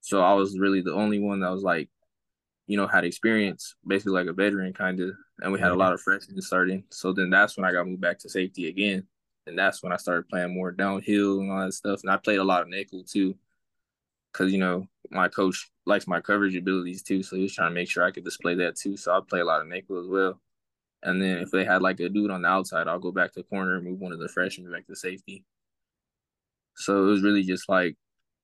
So 0.00 0.22
I 0.22 0.34
was 0.34 0.58
really 0.58 0.80
the 0.80 0.94
only 0.94 1.18
one 1.20 1.40
that 1.40 1.50
was 1.50 1.62
like, 1.62 1.88
you 2.66 2.76
know, 2.76 2.86
had 2.86 3.04
experience, 3.04 3.76
basically 3.86 4.12
like 4.12 4.26
a 4.26 4.32
veteran 4.32 4.72
kind 4.72 5.00
of, 5.00 5.10
and 5.40 5.52
we 5.52 5.60
had 5.60 5.72
a 5.72 5.76
lot 5.76 5.92
of 5.92 6.00
freshmen 6.00 6.40
starting. 6.42 6.84
So 6.90 7.12
then 7.12 7.30
that's 7.30 7.56
when 7.56 7.64
I 7.64 7.72
got 7.72 7.86
moved 7.86 8.00
back 8.00 8.18
to 8.20 8.28
safety 8.28 8.68
again, 8.68 9.06
and 9.46 9.58
that's 9.58 9.82
when 9.82 9.92
I 9.92 9.96
started 9.96 10.28
playing 10.28 10.54
more 10.54 10.72
downhill 10.72 11.40
and 11.40 11.50
all 11.50 11.64
that 11.64 11.72
stuff. 11.72 12.00
And 12.02 12.10
I 12.10 12.16
played 12.16 12.38
a 12.38 12.44
lot 12.44 12.62
of 12.62 12.68
nickel 12.68 13.04
too, 13.04 13.36
because 14.32 14.52
you 14.52 14.58
know 14.58 14.86
my 15.10 15.28
coach 15.28 15.70
likes 15.86 16.06
my 16.06 16.20
coverage 16.20 16.56
abilities 16.56 17.02
too, 17.02 17.22
so 17.22 17.36
he 17.36 17.42
was 17.42 17.54
trying 17.54 17.70
to 17.70 17.74
make 17.74 17.90
sure 17.90 18.04
I 18.04 18.10
could 18.10 18.24
display 18.24 18.54
that 18.56 18.76
too. 18.76 18.96
So 18.96 19.12
I 19.12 19.20
play 19.28 19.40
a 19.40 19.44
lot 19.44 19.60
of 19.60 19.68
nickel 19.68 20.00
as 20.00 20.06
well. 20.06 20.40
And 21.02 21.20
then 21.20 21.38
if 21.38 21.50
they 21.50 21.64
had 21.64 21.82
like 21.82 22.00
a 22.00 22.08
dude 22.08 22.30
on 22.30 22.42
the 22.42 22.48
outside, 22.48 22.86
I'll 22.86 22.98
go 22.98 23.10
back 23.10 23.32
to 23.32 23.40
the 23.40 23.48
corner 23.48 23.76
and 23.76 23.84
move 23.84 24.00
one 24.00 24.12
of 24.12 24.20
the 24.20 24.28
freshmen 24.28 24.70
back 24.70 24.86
to 24.86 24.94
safety. 24.94 25.44
So 26.76 27.02
it 27.04 27.06
was 27.06 27.22
really 27.22 27.42
just 27.42 27.68
like 27.68 27.96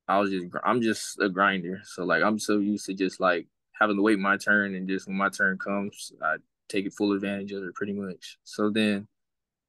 I 0.08 0.18
was 0.18 0.30
just 0.30 0.46
I'm 0.64 0.82
just 0.82 1.20
a 1.20 1.28
grinder. 1.28 1.80
So 1.84 2.04
like 2.04 2.22
I'm 2.22 2.38
so 2.38 2.58
used 2.58 2.86
to 2.86 2.94
just 2.94 3.20
like 3.20 3.46
having 3.78 3.96
to 3.96 4.02
wait 4.02 4.18
my 4.18 4.36
turn 4.36 4.74
and 4.74 4.88
just 4.88 5.06
when 5.06 5.16
my 5.16 5.28
turn 5.28 5.58
comes, 5.58 6.12
I 6.22 6.36
take 6.68 6.84
it 6.84 6.94
full 6.94 7.12
advantage 7.12 7.52
of 7.52 7.62
it 7.62 7.74
pretty 7.74 7.92
much. 7.92 8.38
So 8.44 8.70
then 8.70 9.06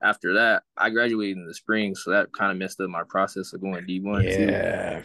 after 0.01 0.33
that, 0.35 0.63
I 0.77 0.89
graduated 0.89 1.37
in 1.37 1.45
the 1.45 1.53
spring, 1.53 1.93
so 1.93 2.11
that 2.11 2.31
kind 2.33 2.51
of 2.51 2.57
messed 2.57 2.79
up 2.79 2.89
my 2.89 3.03
process 3.07 3.53
of 3.53 3.61
going 3.61 3.85
D 3.85 3.99
one. 3.99 4.23
Yeah. 4.23 5.01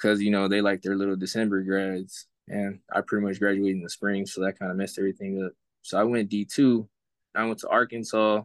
Because 0.00 0.22
you 0.22 0.30
know 0.30 0.48
they 0.48 0.60
like 0.60 0.82
their 0.82 0.96
little 0.96 1.16
December 1.16 1.62
grads, 1.62 2.26
and 2.48 2.80
I 2.92 3.00
pretty 3.02 3.26
much 3.26 3.38
graduated 3.38 3.76
in 3.76 3.82
the 3.82 3.90
spring, 3.90 4.26
so 4.26 4.40
that 4.42 4.58
kind 4.58 4.70
of 4.70 4.76
messed 4.76 4.98
everything 4.98 5.44
up. 5.44 5.52
So 5.82 5.98
I 5.98 6.04
went 6.04 6.28
D 6.28 6.44
two. 6.44 6.88
I 7.34 7.44
went 7.44 7.58
to 7.60 7.68
Arkansas. 7.68 8.42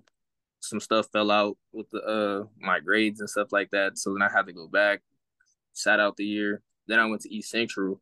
Some 0.60 0.80
stuff 0.80 1.08
fell 1.12 1.32
out 1.32 1.58
with 1.72 1.90
the 1.92 2.02
uh 2.02 2.46
my 2.60 2.80
grades 2.80 3.20
and 3.20 3.30
stuff 3.30 3.52
like 3.52 3.70
that. 3.72 3.98
So 3.98 4.14
then 4.14 4.22
I 4.22 4.32
had 4.32 4.48
to 4.48 4.54
go 4.54 4.68
back. 4.68 5.02
Sat 5.74 6.00
out 6.00 6.18
the 6.18 6.26
year. 6.26 6.62
Then 6.88 7.00
I 7.00 7.06
went 7.06 7.22
to 7.22 7.34
East 7.34 7.52
Central, 7.52 8.02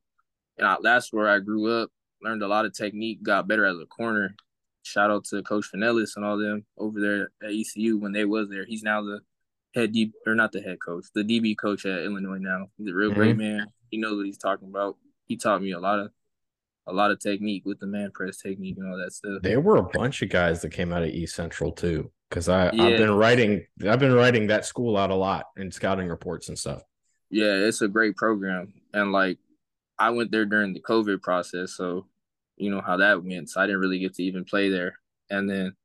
and 0.58 0.68
I, 0.68 0.78
that's 0.82 1.12
where 1.14 1.30
I 1.30 1.40
grew 1.40 1.82
up. 1.82 1.90
Learned 2.22 2.44
a 2.44 2.48
lot 2.48 2.66
of 2.66 2.74
technique. 2.74 3.22
Got 3.24 3.48
better 3.48 3.66
as 3.66 3.78
a 3.80 3.86
corner. 3.86 4.36
Shout 4.84 5.12
out 5.12 5.26
to 5.26 5.42
Coach 5.44 5.70
Finellis 5.74 6.16
and 6.16 6.26
all 6.26 6.38
them 6.38 6.66
over 6.78 7.00
there 7.00 7.30
at 7.42 7.54
ECU 7.54 7.98
when 7.98 8.12
they 8.12 8.26
was 8.26 8.50
there. 8.50 8.66
He's 8.66 8.84
now 8.84 9.02
the 9.02 9.22
head 9.74 9.92
D 9.92 10.12
or 10.26 10.36
not 10.36 10.52
the 10.52 10.62
head 10.62 10.80
coach, 10.84 11.06
the 11.14 11.24
DB 11.24 11.58
coach 11.58 11.86
at 11.86 12.04
Illinois 12.04 12.38
now. 12.38 12.68
He's 12.78 12.90
a 12.90 12.94
real 12.94 13.10
mm-hmm. 13.10 13.20
great 13.20 13.38
man. 13.38 13.68
He 13.90 13.98
knows 13.98 14.18
what 14.18 14.26
he's 14.26 14.38
talking 14.38 14.70
about. 14.70 14.98
He 15.26 15.38
taught 15.38 15.62
me 15.62 15.72
a 15.72 15.80
lot 15.80 16.00
of 16.00 16.12
a 16.86 16.94
lot 16.94 17.12
of 17.12 17.20
technique 17.20 17.64
with 17.66 17.80
the 17.80 17.88
man 17.88 18.12
press 18.12 18.38
technique 18.38 18.78
and 18.78 18.92
all 18.92 18.98
that 18.98 19.14
stuff. 19.14 19.42
There 19.42 19.62
were 19.62 19.78
a 19.78 19.84
bunch 19.84 20.22
of 20.22 20.30
guys 20.30 20.62
that 20.62 20.72
came 20.72 20.92
out 20.92 21.04
of 21.04 21.10
East 21.10 21.36
Central 21.36 21.72
too, 21.72 22.12
because 22.30 22.50
I 22.50 22.72
yeah. 22.72 22.84
I've 22.84 22.98
been 22.98 23.16
writing 23.16 23.66
I've 23.88 24.00
been 24.00 24.14
writing 24.14 24.48
that 24.48 24.66
school 24.66 24.98
out 24.98 25.10
a 25.12 25.16
lot 25.16 25.46
in 25.58 25.72
scouting 25.72 26.08
reports 26.08 26.50
and 26.50 26.58
stuff. 26.58 26.84
Yeah, 27.30 27.54
it's 27.54 27.82
a 27.82 27.88
great 27.88 28.16
program, 28.16 28.74
and 28.94 29.12
like 29.12 29.40
I 29.98 30.10
went 30.12 30.32
there 30.32 30.46
during 30.46 30.74
the 30.74 30.82
COVID 30.82 31.22
process, 31.22 31.74
so 31.74 32.08
you 32.58 32.70
know 32.70 32.82
how 32.82 32.98
that 32.98 33.24
went. 33.24 33.50
So 33.50 33.62
I 33.62 33.66
didn't 33.66 33.82
really 33.82 34.00
get 34.00 34.14
to 34.16 34.24
even 34.24 34.44
play 34.44 34.70
there, 34.70 35.00
and 35.30 35.50
then 35.50 35.76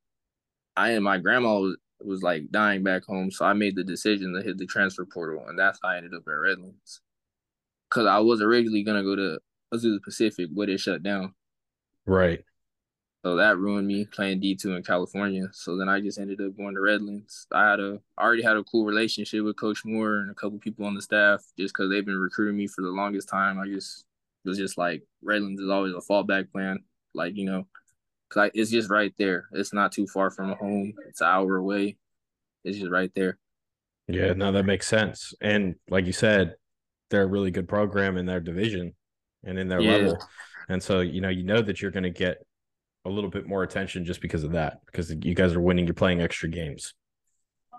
I 0.77 0.91
and 0.91 1.05
my 1.05 1.19
grandma 1.19 1.59
was, 1.59 1.77
was 2.01 2.23
like 2.23 2.51
dying 2.51 2.83
back 2.83 3.05
home, 3.05 3.31
so 3.31 3.45
I 3.45 3.53
made 3.53 3.77
the 3.77 3.85
decision 3.85 4.35
to 4.35 4.43
hit 4.43 4.59
the 4.59 4.67
transfer 4.67 5.05
portal, 5.05 5.45
and 5.49 5.59
that's 5.59 5.79
how 5.83 5.91
I 5.91 5.97
ended 5.97 6.15
up 6.15 6.23
at 6.27 6.31
Redlands. 6.31 7.01
Cause 7.91 8.07
I 8.07 8.19
was 8.19 8.43
originally 8.43 8.83
gonna 8.83 9.03
go 9.03 9.17
to 9.17 9.39
Azusa 9.73 10.03
Pacific, 10.03 10.49
but 10.53 10.69
it 10.69 10.79
shut 10.79 11.03
down. 11.03 11.35
Right. 12.07 12.45
So 13.25 13.37
that 13.37 13.59
ruined 13.59 13.87
me 13.87 14.05
playing 14.05 14.41
D 14.41 14.55
two 14.55 14.75
in 14.75 14.83
California. 14.83 15.49
So 15.53 15.77
then 15.77 15.89
I 15.89 16.01
just 16.01 16.19
ended 16.19 16.41
up 16.41 16.57
going 16.57 16.75
to 16.75 16.81
Redlands. 16.81 17.47
I 17.53 17.71
had 17.71 17.81
a 17.81 17.99
I 18.17 18.23
already 18.23 18.43
had 18.43 18.57
a 18.57 18.65
cool 18.65 18.85
relationship 18.87 19.45
with 19.45 19.59
Coach 19.59 19.85
Moore 19.85 20.19
and 20.19 20.31
a 20.31 20.35
couple 20.35 20.59
people 20.59 20.87
on 20.87 20.95
the 20.95 21.03
staff 21.03 21.43
just 21.59 21.75
because 21.75 21.91
they've 21.91 22.07
been 22.07 22.19
recruiting 22.19 22.57
me 22.57 22.69
for 22.69 22.83
the 22.83 22.89
longest 22.89 23.29
time. 23.29 23.59
I 23.59 23.67
just 23.67 24.05
was 24.45 24.57
just 24.57 24.79
like 24.79 25.03
Redlands 25.23 25.61
is 25.61 25.69
always 25.69 25.95
a 25.95 26.01
fallback 26.01 26.51
plan. 26.53 26.85
Like 27.13 27.37
you 27.37 27.45
know, 27.45 27.67
I, 28.37 28.51
it's 28.55 28.71
just 28.71 28.91
right 28.91 29.13
there. 29.19 29.49
It's 29.53 29.73
not 29.73 29.93
too 29.93 30.07
far 30.07 30.31
from 30.31 30.53
home. 30.53 30.93
It's 31.09 31.21
an 31.21 31.29
hour 31.29 31.57
away. 31.57 31.97
It's 32.65 32.79
just 32.79 32.91
right 32.91 33.11
there. 33.15 33.39
Yeah, 34.07 34.33
no, 34.33 34.53
that 34.53 34.65
makes 34.65 34.87
sense. 34.87 35.35
And 35.41 35.77
like 35.89 36.07
you 36.07 36.13
said, 36.13 36.55
they're 37.11 37.23
a 37.23 37.27
really 37.27 37.51
good 37.51 37.69
program 37.69 38.17
in 38.17 38.27
their 38.27 38.41
division 38.41 38.95
and 39.45 39.59
in 39.59 39.69
their 39.69 39.81
yeah. 39.81 39.93
level. 39.93 40.19
And 40.69 40.83
so, 40.83 41.01
you 41.01 41.21
know, 41.21 41.29
you 41.29 41.45
know 41.45 41.63
that 41.63 41.81
you're 41.81 41.91
going 41.91 42.03
to 42.03 42.11
get 42.11 42.45
a 43.05 43.09
little 43.09 43.31
bit 43.31 43.47
more 43.47 43.63
attention 43.63 44.05
just 44.05 44.21
because 44.21 44.45
of 44.45 44.53
that, 44.53 44.81
because 44.87 45.11
you 45.11 45.35
guys 45.35 45.55
are 45.55 45.61
winning, 45.61 45.87
you're 45.87 45.95
playing 45.95 46.21
extra 46.21 46.49
games. 46.49 46.95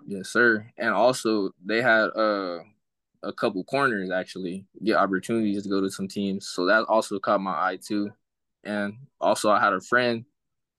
Yes, 0.07 0.29
sir. 0.29 0.65
And 0.77 0.89
also, 0.89 1.51
they 1.63 1.81
had 1.81 2.05
uh, 2.15 2.59
a 3.21 3.33
couple 3.33 3.63
corners 3.65 4.09
actually 4.09 4.65
get 4.83 4.95
opportunities 4.95 5.63
to 5.63 5.69
go 5.69 5.81
to 5.81 5.89
some 5.91 6.07
teams. 6.07 6.47
So 6.47 6.65
that 6.65 6.85
also 6.85 7.19
caught 7.19 7.41
my 7.41 7.51
eye 7.51 7.79
too. 7.85 8.11
And 8.63 8.93
also, 9.19 9.51
I 9.51 9.59
had 9.59 9.73
a 9.73 9.81
friend. 9.81 10.25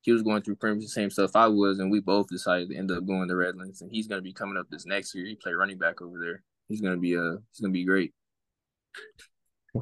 He 0.03 0.13
was 0.13 0.23
going 0.23 0.43
through 0.43 0.57
pretty 0.57 0.77
much 0.77 0.85
the 0.85 0.89
same 0.89 1.11
stuff 1.11 1.37
I 1.37 1.47
was, 1.47 1.79
and 1.79 1.91
we 1.91 2.01
both 2.01 2.29
decided 2.29 2.71
to 2.71 2.77
end 2.77 2.91
up 2.91 3.07
going 3.07 3.29
to 3.29 3.37
Redlands. 3.37 3.83
And 3.83 3.91
he's 3.91 4.07
going 4.07 4.19
to 4.19 4.23
be 4.23 4.33
coming 4.33 4.57
up 4.57 4.67
this 4.71 4.87
next 4.87 5.15
year. 5.15 5.27
He 5.27 5.35
played 5.35 5.55
running 5.55 5.79
back 5.79 6.01
over 6.01 6.19
there. 6.19 6.43
He's 6.69 6.81
going 6.81 6.95
to 6.95 7.01
be 7.01 7.17
uh 7.17 7.37
he's 7.51 7.61
going 7.61 7.73
to 7.73 7.79
be 7.79 7.85
great. 7.85 8.15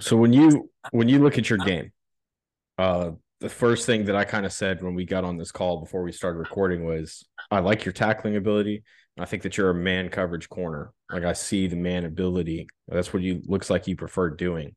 So 0.01 0.17
when 0.17 0.33
you 0.33 0.71
when 0.91 1.09
you 1.09 1.19
look 1.19 1.39
at 1.39 1.49
your 1.49 1.59
game, 1.59 1.93
uh, 2.79 3.13
the 3.41 3.49
first 3.49 3.87
thing 3.87 4.07
that 4.07 4.17
I 4.17 4.25
kind 4.25 4.45
of 4.45 4.53
said 4.53 4.83
when 4.83 4.95
we 4.95 5.05
got 5.05 5.25
on 5.25 5.39
this 5.39 5.53
call 5.53 5.81
before 5.81 6.03
we 6.03 6.13
started 6.13 6.39
recording 6.39 6.85
was, 6.85 7.25
I 7.51 7.61
like 7.61 7.85
your 7.85 7.93
tackling 7.93 8.37
ability. 8.37 8.83
I 9.19 9.25
think 9.25 9.43
that 9.43 9.57
you're 9.57 9.71
a 9.71 9.75
man 9.75 10.09
coverage 10.11 10.49
corner. 10.49 10.93
Like 11.11 11.25
I 11.25 11.33
see 11.33 11.67
the 11.67 11.77
man 11.77 12.05
ability. 12.05 12.69
That's 12.87 13.13
what 13.13 13.23
you 13.23 13.43
looks 13.47 13.71
like 13.71 13.87
you 13.87 13.97
prefer 13.97 14.31
doing. 14.31 14.75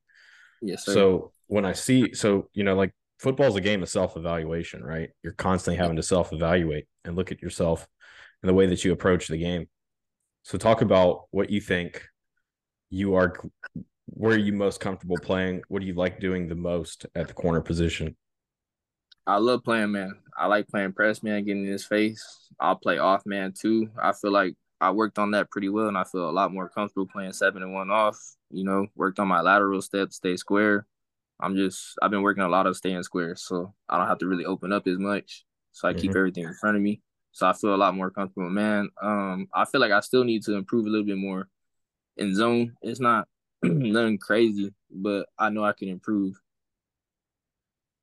Yes. 0.62 0.86
Sir. 0.86 0.93
So 0.93 1.31
when 1.48 1.65
I 1.65 1.74
see, 1.74 2.13
so 2.13 2.50
you 2.53 2.63
know, 2.63 2.75
like 2.75 2.91
football's 3.22 3.56
a 3.56 3.62
game 3.62 3.84
of 3.84 3.90
self-evaluation, 3.90 4.84
right? 4.84 5.12
You're 5.22 5.34
constantly 5.34 5.78
having 5.78 5.98
to 5.98 6.04
self-evaluate 6.04 6.88
and 7.06 7.16
look 7.16 7.32
at 7.32 7.42
yourself 7.42 7.88
and 8.42 8.50
the 8.50 8.54
way 8.54 8.66
that 8.66 8.84
you 8.84 8.92
approach 8.92 9.28
the 9.28 9.38
game. 9.38 9.68
So 10.42 10.58
talk 10.58 10.82
about 10.82 11.25
what 11.30 11.51
you 11.51 11.62
think 11.62 12.04
you 12.90 13.13
are 13.13 13.34
where 14.08 14.34
are 14.34 14.40
you 14.40 14.51
most 14.51 14.80
comfortable 14.80 15.18
playing? 15.22 15.62
What 15.68 15.82
do 15.82 15.86
you 15.86 15.94
like 15.94 16.20
doing 16.20 16.48
the 16.50 16.56
most 16.56 17.06
at 17.16 17.28
the 17.28 17.34
corner 17.34 17.62
position? 17.62 18.18
I 19.28 19.38
love 19.38 19.63
playing 19.63 19.92
man. 19.92 20.16
I 20.36 20.48
like 20.48 20.68
playing 20.68 20.94
press 20.94 21.22
man, 21.22 21.46
getting 21.46 21.66
in 21.66 21.72
his 21.72 21.86
face. 21.86 22.50
I'll 22.60 22.75
play 22.75 22.98
off 22.98 23.25
man 23.28 23.54
too. 23.58 23.90
I 24.01 24.13
feel 24.13 24.32
like 24.32 24.56
I 24.82 24.90
worked 24.90 25.20
on 25.20 25.32
that 25.32 25.51
pretty 25.51 25.70
well, 25.70 25.88
and 25.88 25.98
I 25.98 26.06
feel 26.06 26.28
a 26.28 26.32
lot 26.32 26.51
more 26.51 26.68
comfortable 26.68 27.08
playing 27.08 27.34
seven 27.34 27.62
and 27.62 27.72
one 27.72 27.92
off. 27.92 28.18
You 28.50 28.63
know, 28.63 28.88
worked 28.96 29.20
on 29.20 29.28
my 29.28 29.42
lateral 29.42 29.82
step, 29.84 30.12
stay 30.12 30.36
square. 30.38 30.88
I'm 31.41 31.55
just 31.55 31.98
I've 32.01 32.12
been 32.12 32.21
working 32.21 32.43
a 32.43 32.50
lot 32.50 32.67
of 32.67 32.77
staying 32.77 33.03
square, 33.03 33.36
so 33.36 33.74
I 33.89 33.98
don't 33.98 34.07
have 34.07 34.19
to 34.19 34.27
really 34.27 34.45
open 34.45 34.71
up 34.71 34.88
as 34.88 34.98
much. 34.98 35.45
So 35.71 35.88
I 35.88 35.91
mm-hmm. 35.91 36.01
keep 36.01 36.15
everything 36.15 36.43
in 36.43 36.53
front 36.53 36.77
of 36.77 36.83
me. 36.83 37.01
So 37.31 37.48
I 37.48 37.53
feel 37.53 37.74
a 37.74 37.77
lot 37.77 37.95
more 37.95 38.12
comfortable. 38.12 38.50
Man, 38.50 38.89
um, 39.01 39.48
I 39.53 39.65
feel 39.65 39.79
like 39.79 39.91
I 39.91 40.01
still 40.01 40.24
need 40.24 40.43
to 40.43 40.55
improve 40.55 40.86
a 40.86 40.89
little 40.89 41.05
bit 41.05 41.17
more 41.17 41.48
in 42.17 42.36
zone. 42.36 42.75
It's 42.81 43.00
not 43.00 43.27
nothing 43.63 44.17
crazy, 44.17 44.74
but 44.89 45.27
I 45.38 45.50
know 45.50 45.63
I 45.63 45.74
can 45.74 45.88
improve. 45.88 46.36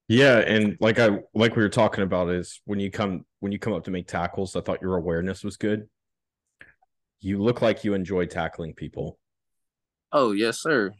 Yeah, 0.08 0.38
and 0.38 0.78
like 0.80 0.98
I 0.98 1.20
like 1.34 1.54
we 1.54 1.62
were 1.62 1.68
talking 1.68 2.02
about 2.02 2.30
is 2.30 2.62
when 2.64 2.80
you 2.80 2.90
come 2.90 3.26
when 3.40 3.52
you 3.52 3.58
come 3.58 3.74
up 3.74 3.84
to 3.84 3.90
make 3.90 4.08
tackles, 4.08 4.56
I 4.56 4.62
thought 4.62 4.80
your 4.80 4.96
awareness 4.96 5.44
was 5.44 5.58
good. 5.58 5.86
You 7.20 7.42
look 7.42 7.60
like 7.60 7.84
you 7.84 7.92
enjoy 7.92 8.24
tackling 8.26 8.72
people. 8.72 9.18
Oh 10.10 10.32
yes, 10.32 10.60
sir. 10.60 10.94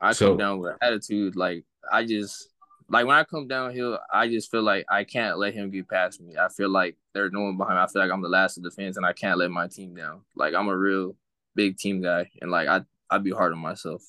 I 0.00 0.12
so, 0.12 0.28
come 0.28 0.38
down 0.38 0.58
with 0.58 0.76
attitude. 0.80 1.36
Like 1.36 1.64
I 1.90 2.04
just 2.04 2.48
like 2.88 3.06
when 3.06 3.16
I 3.16 3.24
come 3.24 3.48
downhill, 3.48 3.98
I 4.12 4.28
just 4.28 4.50
feel 4.50 4.62
like 4.62 4.84
I 4.90 5.04
can't 5.04 5.38
let 5.38 5.54
him 5.54 5.70
get 5.70 5.88
past 5.88 6.20
me. 6.20 6.36
I 6.36 6.48
feel 6.48 6.68
like 6.68 6.96
there's 7.12 7.32
no 7.32 7.42
one 7.42 7.56
behind 7.56 7.76
me. 7.76 7.82
I 7.82 7.86
feel 7.86 8.02
like 8.02 8.10
I'm 8.10 8.22
the 8.22 8.28
last 8.28 8.56
of 8.56 8.62
the 8.62 8.70
fans, 8.70 8.96
and 8.96 9.06
I 9.06 9.12
can't 9.12 9.38
let 9.38 9.50
my 9.50 9.68
team 9.68 9.94
down. 9.94 10.22
Like 10.36 10.54
I'm 10.54 10.68
a 10.68 10.76
real 10.76 11.16
big 11.54 11.78
team 11.78 12.02
guy, 12.02 12.30
and 12.40 12.50
like 12.50 12.68
I 12.68 12.82
I'd 13.10 13.24
be 13.24 13.30
hard 13.30 13.52
on 13.52 13.58
myself. 13.58 14.02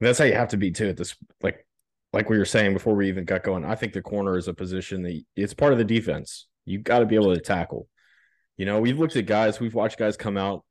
That's 0.00 0.18
how 0.18 0.24
you 0.24 0.34
have 0.34 0.48
to 0.48 0.56
be 0.56 0.70
too. 0.70 0.88
At 0.88 0.96
this, 0.96 1.14
like, 1.42 1.66
like 2.12 2.28
we 2.28 2.38
were 2.38 2.44
saying 2.44 2.72
before 2.72 2.94
we 2.94 3.08
even 3.08 3.24
got 3.24 3.42
going, 3.42 3.64
I 3.64 3.74
think 3.74 3.92
the 3.92 4.02
corner 4.02 4.36
is 4.36 4.48
a 4.48 4.54
position 4.54 5.02
that 5.02 5.22
it's 5.36 5.54
part 5.54 5.72
of 5.72 5.78
the 5.78 5.84
defense. 5.84 6.46
You 6.64 6.78
got 6.78 6.98
to 6.98 7.06
be 7.06 7.14
able 7.14 7.34
to 7.34 7.40
tackle. 7.40 7.88
You 8.56 8.66
know, 8.66 8.80
we've 8.80 8.98
looked 8.98 9.16
at 9.16 9.26
guys, 9.26 9.60
we've 9.60 9.74
watched 9.74 9.98
guys 9.98 10.16
come 10.16 10.36
out, 10.36 10.64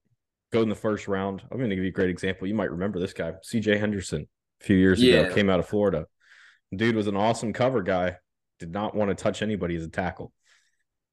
go 0.53 0.61
in 0.61 0.69
the 0.69 0.75
first 0.75 1.07
round. 1.07 1.41
I'm 1.51 1.57
going 1.57 1.69
to 1.69 1.75
give 1.75 1.83
you 1.83 1.89
a 1.89 1.93
great 1.93 2.09
example. 2.09 2.47
You 2.47 2.53
might 2.53 2.71
remember 2.71 2.99
this 2.99 3.13
guy, 3.13 3.33
CJ 3.43 3.79
Henderson, 3.79 4.27
a 4.61 4.63
few 4.63 4.77
years 4.77 5.01
yeah. 5.01 5.21
ago, 5.21 5.33
came 5.33 5.49
out 5.49 5.59
of 5.59 5.67
Florida. 5.67 6.05
Dude 6.73 6.95
was 6.95 7.07
an 7.07 7.17
awesome 7.17 7.53
cover 7.53 7.81
guy, 7.81 8.17
did 8.59 8.71
not 8.71 8.95
want 8.95 9.09
to 9.09 9.15
touch 9.15 9.41
anybody 9.41 9.75
as 9.75 9.83
a 9.83 9.89
tackle. 9.89 10.31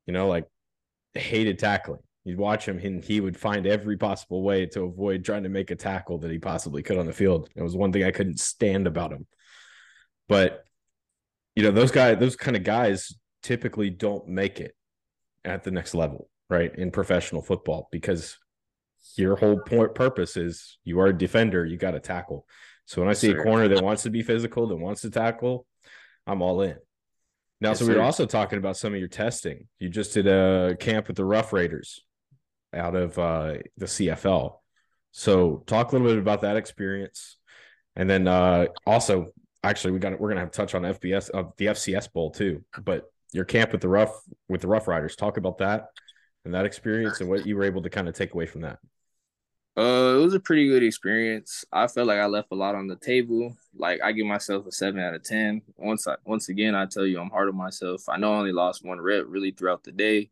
You 0.06 0.12
know, 0.12 0.28
like 0.28 0.46
hated 1.14 1.58
tackling. 1.58 2.00
You'd 2.24 2.38
watch 2.38 2.68
him 2.68 2.78
and 2.78 3.02
he 3.02 3.20
would 3.20 3.36
find 3.36 3.66
every 3.66 3.96
possible 3.96 4.42
way 4.42 4.66
to 4.66 4.82
avoid 4.82 5.24
trying 5.24 5.44
to 5.44 5.48
make 5.48 5.70
a 5.70 5.76
tackle 5.76 6.18
that 6.18 6.30
he 6.30 6.38
possibly 6.38 6.82
could 6.82 6.98
on 6.98 7.06
the 7.06 7.12
field. 7.12 7.48
It 7.56 7.62
was 7.62 7.74
one 7.74 7.92
thing 7.92 8.04
I 8.04 8.10
couldn't 8.10 8.40
stand 8.40 8.86
about 8.86 9.12
him. 9.12 9.26
But 10.28 10.64
you 11.56 11.62
know, 11.62 11.70
those 11.70 11.90
guys, 11.90 12.18
those 12.18 12.36
kind 12.36 12.56
of 12.56 12.62
guys 12.62 13.14
typically 13.42 13.90
don't 13.90 14.28
make 14.28 14.60
it 14.60 14.76
at 15.44 15.64
the 15.64 15.70
next 15.70 15.94
level, 15.94 16.28
right? 16.50 16.74
In 16.74 16.90
professional 16.90 17.42
football 17.42 17.88
because 17.90 18.38
your 19.16 19.36
whole 19.36 19.58
point 19.60 19.94
purpose 19.94 20.36
is 20.36 20.78
you 20.84 21.00
are 21.00 21.08
a 21.08 21.16
defender, 21.16 21.64
you 21.64 21.76
got 21.76 21.92
to 21.92 22.00
tackle. 22.00 22.46
So 22.86 23.00
when 23.00 23.10
I 23.10 23.14
see 23.14 23.30
a 23.30 23.42
corner 23.42 23.68
that 23.68 23.84
wants 23.84 24.02
to 24.02 24.10
be 24.10 24.22
physical, 24.22 24.66
that 24.66 24.76
wants 24.76 25.02
to 25.02 25.10
tackle, 25.10 25.66
I'm 26.26 26.42
all 26.42 26.60
in. 26.62 26.76
Now, 27.60 27.70
yes, 27.70 27.78
so 27.78 27.86
we 27.86 27.94
were 27.94 28.02
also 28.02 28.26
talking 28.26 28.58
about 28.58 28.76
some 28.76 28.94
of 28.94 28.98
your 28.98 29.08
testing. 29.08 29.68
You 29.78 29.90
just 29.90 30.14
did 30.14 30.26
a 30.26 30.76
camp 30.80 31.08
with 31.08 31.16
the 31.16 31.24
Rough 31.24 31.52
Riders 31.52 32.00
out 32.74 32.94
of 32.94 33.18
uh, 33.18 33.54
the 33.76 33.86
CFL. 33.86 34.56
So 35.12 35.62
talk 35.66 35.90
a 35.90 35.92
little 35.92 36.08
bit 36.08 36.18
about 36.18 36.40
that 36.40 36.56
experience, 36.56 37.36
and 37.96 38.08
then 38.08 38.26
uh, 38.26 38.66
also 38.86 39.26
actually 39.62 39.92
we 39.92 39.98
got 39.98 40.18
we're 40.18 40.28
gonna 40.28 40.40
have 40.40 40.52
to 40.52 40.56
touch 40.56 40.74
on 40.74 40.82
FBS 40.82 41.30
uh, 41.34 41.50
the 41.58 41.66
FCS 41.66 42.12
Bowl 42.12 42.30
too. 42.30 42.64
But 42.82 43.04
your 43.32 43.44
camp 43.44 43.72
with 43.72 43.80
the 43.80 43.88
rough 43.88 44.20
with 44.48 44.62
the 44.62 44.68
Rough 44.68 44.88
Riders, 44.88 45.16
talk 45.16 45.36
about 45.36 45.58
that 45.58 45.86
and 46.44 46.54
that 46.54 46.64
experience 46.64 47.20
and 47.20 47.28
what 47.28 47.46
you 47.46 47.56
were 47.56 47.64
able 47.64 47.82
to 47.82 47.90
kind 47.90 48.08
of 48.08 48.14
take 48.14 48.34
away 48.34 48.46
from 48.46 48.62
that. 48.62 48.78
Uh, 49.76 50.18
it 50.18 50.22
was 50.22 50.34
a 50.34 50.40
pretty 50.40 50.68
good 50.68 50.82
experience. 50.82 51.64
I 51.72 51.86
felt 51.86 52.08
like 52.08 52.18
I 52.18 52.26
left 52.26 52.48
a 52.50 52.56
lot 52.56 52.74
on 52.74 52.86
the 52.86 52.96
table. 52.96 53.56
Like 53.74 54.00
I 54.02 54.12
give 54.12 54.26
myself 54.26 54.66
a 54.66 54.72
seven 54.72 55.00
out 55.00 55.14
of 55.14 55.22
ten. 55.22 55.62
Once 55.76 56.06
I 56.08 56.16
once 56.24 56.48
again, 56.48 56.74
I 56.74 56.86
tell 56.86 57.06
you, 57.06 57.20
I'm 57.20 57.30
hard 57.30 57.48
on 57.48 57.56
myself. 57.56 58.08
I 58.08 58.16
know 58.16 58.32
I 58.32 58.38
only 58.38 58.52
lost 58.52 58.84
one 58.84 59.00
rep 59.00 59.24
really 59.28 59.52
throughout 59.52 59.84
the 59.84 59.92
day, 59.92 60.30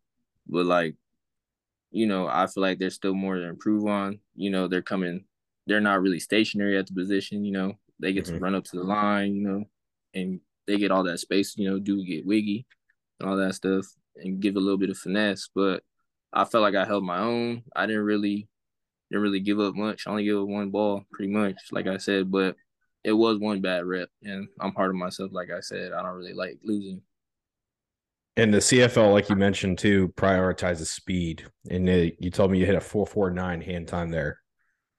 but 0.49 0.67
like 0.67 0.97
you 1.91 2.07
know, 2.07 2.27
I 2.27 2.47
feel 2.47 2.63
like 2.63 2.79
there's 2.79 2.95
still 2.95 3.15
more 3.15 3.37
to 3.37 3.45
improve 3.45 3.87
on. 3.87 4.21
You 4.35 4.51
know, 4.51 4.69
they're 4.69 4.83
coming, 4.83 5.25
they're 5.67 5.81
not 5.81 6.03
really 6.03 6.21
stationary 6.21 6.77
at 6.77 6.87
the 6.87 6.93
position. 6.93 7.45
You 7.45 7.53
know, 7.53 7.79
they 7.99 8.13
get 8.13 8.25
mm-hmm. 8.25 8.35
to 8.35 8.41
run 8.41 8.55
up 8.55 8.65
to 8.65 8.77
the 8.77 8.85
line. 8.85 9.35
You 9.35 9.43
know, 9.43 9.65
and 10.15 10.41
they 10.67 10.77
get 10.77 10.91
all 10.91 11.05
that 11.05 11.21
space. 11.21 11.57
You 11.57 11.71
know, 11.71 11.79
do 11.79 12.05
get 12.05 12.27
wiggy 12.27 12.67
and 13.21 13.29
all 13.29 13.37
that 13.37 13.55
stuff, 13.55 13.87
and 14.17 14.41
give 14.41 14.57
a 14.57 14.61
little 14.61 14.79
bit 14.79 14.91
of 14.91 14.99
finesse. 14.99 15.49
But 15.55 15.83
I 16.33 16.45
felt 16.45 16.63
like 16.63 16.75
I 16.75 16.85
held 16.85 17.05
my 17.05 17.19
own. 17.19 17.63
I 17.75 17.87
didn't 17.87 18.05
really, 18.05 18.49
didn't 19.11 19.23
really 19.23 19.41
give 19.41 19.61
up 19.61 19.75
much. 19.75 20.07
I 20.07 20.11
only 20.11 20.25
gave 20.25 20.37
up 20.37 20.47
one 20.47 20.71
ball, 20.71 21.05
pretty 21.13 21.33
much, 21.33 21.57
like 21.73 21.87
I 21.87 21.97
said. 21.97 22.31
But 22.31 22.57
it 23.05 23.13
was 23.13 23.39
one 23.39 23.61
bad 23.61 23.85
rep, 23.85 24.09
and 24.23 24.49
I'm 24.61 24.75
hard 24.75 24.91
on 24.91 24.99
myself. 24.99 25.31
Like 25.33 25.51
I 25.51 25.61
said, 25.61 25.93
I 25.93 26.03
don't 26.03 26.17
really 26.17 26.35
like 26.35 26.59
losing. 26.63 27.03
And 28.37 28.55
the 28.55 28.59
CFL, 28.59 29.13
like 29.13 29.29
you 29.29 29.37
mentioned 29.37 29.79
too, 29.79 30.13
prioritizes 30.17 30.87
speed. 30.87 31.45
And 31.71 31.89
it, 31.89 32.17
you 32.21 32.31
told 32.31 32.53
me 32.53 32.59
you 32.59 32.67
hit 32.67 32.77
a 32.77 32.81
four 32.81 33.07
four 33.07 33.31
nine 33.31 33.61
hand 33.61 33.89
time 33.89 34.11
there, 34.11 34.39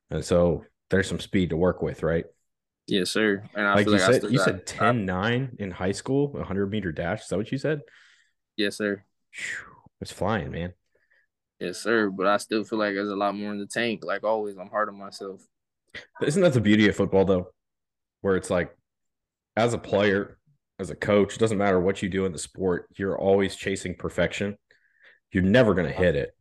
and 0.10 0.26
so 0.26 0.66
there's 0.90 1.08
some 1.08 1.20
speed 1.20 1.52
to 1.52 1.58
work 1.58 1.82
with, 1.82 2.04
right? 2.04 2.26
Yes, 2.88 3.12
sir. 3.12 3.44
And 3.56 3.68
I 3.68 3.76
like 3.76 3.86
you 3.86 3.94
like 3.94 4.02
said, 4.02 4.24
you 4.24 4.38
got, 4.40 4.46
said 4.46 4.66
10 4.66 5.06
9 5.06 5.58
in 5.60 5.72
high 5.72 5.92
school, 5.92 6.30
100 6.32 6.72
meter 6.72 6.92
dash. 6.92 7.22
Is 7.22 7.28
that 7.28 7.38
what 7.38 7.52
you 7.52 7.58
said? 7.58 7.82
Yes, 8.58 8.78
sir. 8.78 9.04
It's 10.02 10.12
flying, 10.12 10.52
man. 10.52 10.74
Yes, 11.60 11.78
sir. 11.80 12.10
But 12.10 12.28
I 12.28 12.38
still 12.38 12.64
feel 12.64 12.80
like 12.80 12.94
there's 12.94 13.10
a 13.10 13.16
lot 13.16 13.36
more 13.36 13.52
in 13.52 13.60
the 13.60 13.66
tank. 13.66 14.02
Like 14.04 14.24
always, 14.24 14.58
I'm 14.58 14.70
hard 14.70 14.90
on 14.90 14.98
myself. 14.98 15.42
Isn't 16.22 16.42
that 16.44 16.54
the 16.54 16.62
beauty 16.62 16.88
of 16.88 16.96
football, 16.96 17.26
though? 17.26 17.52
Where 18.22 18.36
it's 18.36 18.50
like, 18.50 18.76
as 19.56 19.74
a 19.74 19.78
player, 19.78 20.38
as 20.80 20.90
a 20.90 20.96
coach, 20.96 21.36
it 21.36 21.40
doesn't 21.40 21.58
matter 21.58 21.80
what 21.80 22.02
you 22.02 22.10
do 22.10 22.26
in 22.26 22.32
the 22.32 22.38
sport, 22.38 22.88
you're 22.96 23.18
always 23.18 23.56
chasing 23.56 23.96
perfection. 23.96 24.58
You're 25.32 25.44
never 25.44 25.74
going 25.74 25.88
to 25.88 25.94
hit 25.94 26.16
it, 26.16 26.36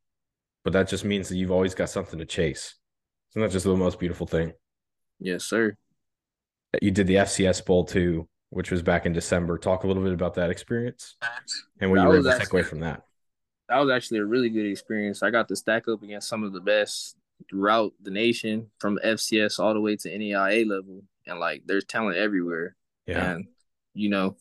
but 0.64 0.72
that 0.72 0.88
just 0.88 1.04
means 1.04 1.28
that 1.28 1.36
you've 1.36 1.50
always 1.50 1.74
got 1.74 1.90
something 1.90 2.18
to 2.18 2.24
chase. 2.24 2.74
Isn't 3.32 3.42
that 3.42 3.50
just 3.50 3.64
the 3.64 3.76
most 3.76 3.98
beautiful 3.98 4.26
thing? 4.26 4.52
Yes, 5.18 5.44
sir. 5.44 5.76
You 6.80 6.90
did 6.90 7.06
the 7.06 7.16
FCS 7.16 7.64
Bowl 7.64 7.84
too, 7.84 8.28
which 8.50 8.70
was 8.70 8.82
back 8.82 9.04
in 9.04 9.12
December. 9.12 9.58
Talk 9.58 9.84
a 9.84 9.86
little 9.86 10.02
bit 10.02 10.12
about 10.12 10.34
that 10.34 10.50
experience 10.50 11.16
and 11.80 11.90
what 11.90 11.96
that 11.96 12.02
you 12.02 12.08
were 12.08 12.18
able 12.18 12.30
to 12.30 12.38
take 12.38 12.52
away 12.52 12.62
from 12.62 12.80
that. 12.80 13.02
That 13.68 13.78
was 13.78 13.90
actually 13.90 14.18
a 14.18 14.24
really 14.24 14.48
good 14.48 14.66
experience. 14.66 15.22
I 15.22 15.30
got 15.30 15.48
to 15.48 15.56
stack 15.56 15.88
up 15.88 16.02
against 16.02 16.28
some 16.28 16.42
of 16.42 16.52
the 16.52 16.60
best 16.60 17.16
throughout 17.48 17.92
the 18.02 18.10
nation, 18.10 18.70
from 18.78 18.98
FCS 19.04 19.58
all 19.58 19.74
the 19.74 19.80
way 19.80 19.96
to 19.96 20.08
NAIA 20.08 20.66
level, 20.68 21.02
and 21.26 21.38
like 21.38 21.62
there's 21.66 21.84
talent 21.84 22.16
everywhere. 22.16 22.76
Yeah. 23.06 23.32
And 23.32 23.46
you 23.94 24.10
know, 24.10 24.36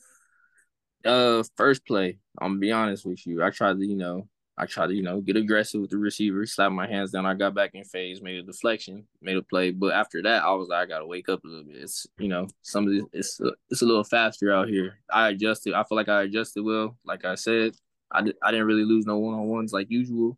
uh, 1.05 1.43
first 1.55 1.86
play, 1.86 2.19
I'm 2.39 2.51
gonna 2.51 2.60
be 2.60 2.72
honest 2.72 3.05
with 3.05 3.25
you. 3.25 3.43
I 3.43 3.50
tried 3.50 3.79
to, 3.79 3.86
you 3.86 3.96
know, 3.96 4.27
I 4.57 4.65
tried 4.65 4.88
to, 4.88 4.96
you 4.96 5.03
know, 5.03 5.22
get 5.22 5.36
aggressive 5.36 5.81
with 5.81 5.91
the 5.91 5.98
receiver, 5.98 6.46
slap 6.48 6.72
my 6.72 6.88
hands 6.88 7.12
down. 7.12 7.27
I 7.27 7.36
got 7.36 7.53
back 7.53 7.72
in 7.75 7.84
phase, 7.84 8.22
made 8.22 8.39
a 8.39 8.43
deflection, 8.43 9.05
made 9.22 9.38
a 9.38 9.43
play. 9.43 9.69
But 9.72 9.93
after 9.93 10.22
that, 10.24 10.43
I 10.43 10.51
was 10.53 10.67
like, 10.67 10.79
I 10.79 10.86
gotta 10.86 11.05
wake 11.05 11.29
up 11.29 11.43
a 11.43 11.48
little 11.48 11.63
bit. 11.63 11.77
It's, 11.77 12.07
you 12.17 12.27
know, 12.27 12.48
some 12.63 12.88
of 12.88 12.93
this, 12.93 13.03
it's, 13.13 13.41
it's 13.69 13.81
a 13.84 13.86
little 13.86 14.03
faster 14.03 14.51
out 14.51 14.67
here. 14.67 14.98
I 15.12 15.29
adjusted. 15.29 15.74
I 15.74 15.84
feel 15.84 15.96
like 15.96 16.10
I 16.10 16.24
adjusted 16.24 16.63
well. 16.63 16.98
Like 17.05 17.24
I 17.24 17.36
said, 17.36 17.75
I, 18.11 18.21
did, 18.21 18.35
I 18.43 18.51
didn't 18.51 18.67
really 18.67 18.83
lose 18.83 19.05
no 19.05 19.17
one 19.17 19.35
on 19.35 19.47
ones 19.47 19.73
like 19.73 19.87
usual. 19.89 20.37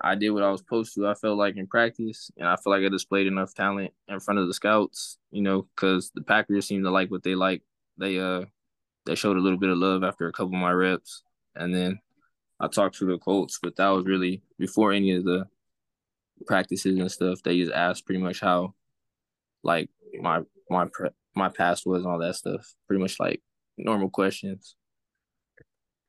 I 0.00 0.14
did 0.14 0.30
what 0.30 0.42
I 0.42 0.50
was 0.50 0.60
supposed 0.60 0.94
to. 0.94 1.06
I 1.06 1.14
felt 1.14 1.38
like 1.38 1.56
in 1.56 1.66
practice, 1.66 2.30
and 2.36 2.48
I 2.48 2.56
feel 2.56 2.72
like 2.72 2.82
I 2.84 2.88
displayed 2.88 3.26
enough 3.26 3.54
talent 3.54 3.92
in 4.08 4.20
front 4.20 4.40
of 4.40 4.46
the 4.46 4.54
scouts, 4.54 5.18
you 5.30 5.42
know, 5.42 5.68
because 5.74 6.10
the 6.14 6.22
Packers 6.22 6.66
seem 6.66 6.82
to 6.82 6.90
like 6.90 7.10
what 7.10 7.22
they 7.22 7.34
like 7.34 7.62
they 7.96 8.18
uh 8.18 8.44
they 9.06 9.14
showed 9.14 9.36
a 9.36 9.40
little 9.40 9.58
bit 9.58 9.70
of 9.70 9.78
love 9.78 10.02
after 10.02 10.26
a 10.26 10.32
couple 10.32 10.54
of 10.54 10.60
my 10.60 10.72
reps, 10.72 11.22
and 11.54 11.74
then 11.74 12.00
I 12.58 12.68
talked 12.68 12.96
to 12.98 13.06
the 13.06 13.18
coach. 13.18 13.52
But 13.62 13.76
that 13.76 13.88
was 13.88 14.04
really 14.04 14.42
before 14.58 14.92
any 14.92 15.12
of 15.12 15.24
the 15.24 15.46
practices 16.46 16.98
and 16.98 17.10
stuff. 17.10 17.42
They 17.42 17.58
just 17.58 17.72
asked 17.72 18.06
pretty 18.06 18.20
much 18.20 18.40
how, 18.40 18.74
like 19.62 19.90
my 20.20 20.40
my 20.70 20.86
pre- 20.92 21.10
my 21.34 21.48
past 21.48 21.86
was 21.86 22.02
and 22.02 22.12
all 22.12 22.18
that 22.18 22.36
stuff. 22.36 22.74
Pretty 22.86 23.02
much 23.02 23.20
like 23.20 23.42
normal 23.76 24.10
questions. 24.10 24.76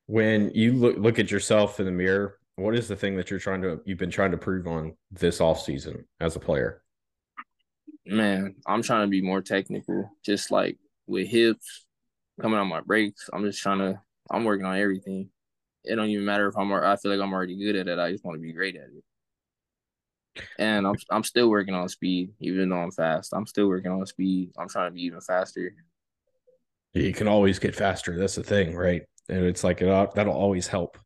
When 0.07 0.51
you 0.53 0.73
look 0.73 0.97
look 0.97 1.19
at 1.19 1.31
yourself 1.31 1.79
in 1.79 1.85
the 1.85 1.91
mirror, 1.91 2.37
what 2.57 2.75
is 2.75 2.87
the 2.87 2.95
thing 2.95 3.17
that 3.17 3.29
you're 3.29 3.39
trying 3.39 3.61
to 3.63 3.81
you've 3.85 3.97
been 3.97 4.11
trying 4.11 4.31
to 4.31 4.37
prove 4.37 4.67
on 4.67 4.95
this 5.11 5.41
off 5.41 5.61
season 5.61 6.05
as 6.19 6.35
a 6.35 6.39
player? 6.39 6.81
Man, 8.05 8.55
I'm 8.67 8.83
trying 8.83 9.07
to 9.07 9.09
be 9.09 9.21
more 9.21 9.41
technical, 9.41 10.11
just 10.23 10.51
like 10.51 10.77
with 11.07 11.27
hips, 11.27 11.85
coming 12.39 12.59
on 12.59 12.67
my 12.67 12.81
breaks. 12.81 13.29
I'm 13.33 13.43
just 13.43 13.61
trying 13.61 13.79
to. 13.79 13.99
I'm 14.29 14.43
working 14.43 14.65
on 14.65 14.77
everything. 14.77 15.29
It 15.83 15.95
don't 15.95 16.09
even 16.09 16.25
matter 16.25 16.47
if 16.47 16.57
I'm. 16.57 16.71
I 16.71 16.95
feel 16.97 17.11
like 17.11 17.21
I'm 17.21 17.33
already 17.33 17.57
good 17.57 17.75
at 17.75 17.87
it. 17.87 17.99
I 17.99 18.11
just 18.11 18.23
want 18.23 18.37
to 18.37 18.41
be 18.41 18.53
great 18.53 18.75
at 18.75 18.83
it. 18.83 19.03
And 20.59 20.85
I'm 20.85 20.95
I'm 21.09 21.23
still 21.23 21.49
working 21.49 21.73
on 21.73 21.89
speed, 21.89 22.31
even 22.39 22.69
though 22.69 22.77
I'm 22.77 22.91
fast. 22.91 23.33
I'm 23.33 23.47
still 23.47 23.67
working 23.67 23.91
on 23.91 24.05
speed. 24.05 24.51
I'm 24.57 24.69
trying 24.69 24.91
to 24.91 24.93
be 24.93 25.03
even 25.03 25.21
faster. 25.21 25.73
You 26.93 27.13
can 27.13 27.27
always 27.27 27.59
get 27.59 27.75
faster. 27.75 28.17
That's 28.17 28.35
the 28.35 28.43
thing, 28.43 28.75
right? 28.75 29.03
And 29.29 29.45
it's 29.45 29.63
like 29.63 29.81
it, 29.81 30.11
that'll 30.15 30.33
always 30.33 30.67
help. 30.67 30.97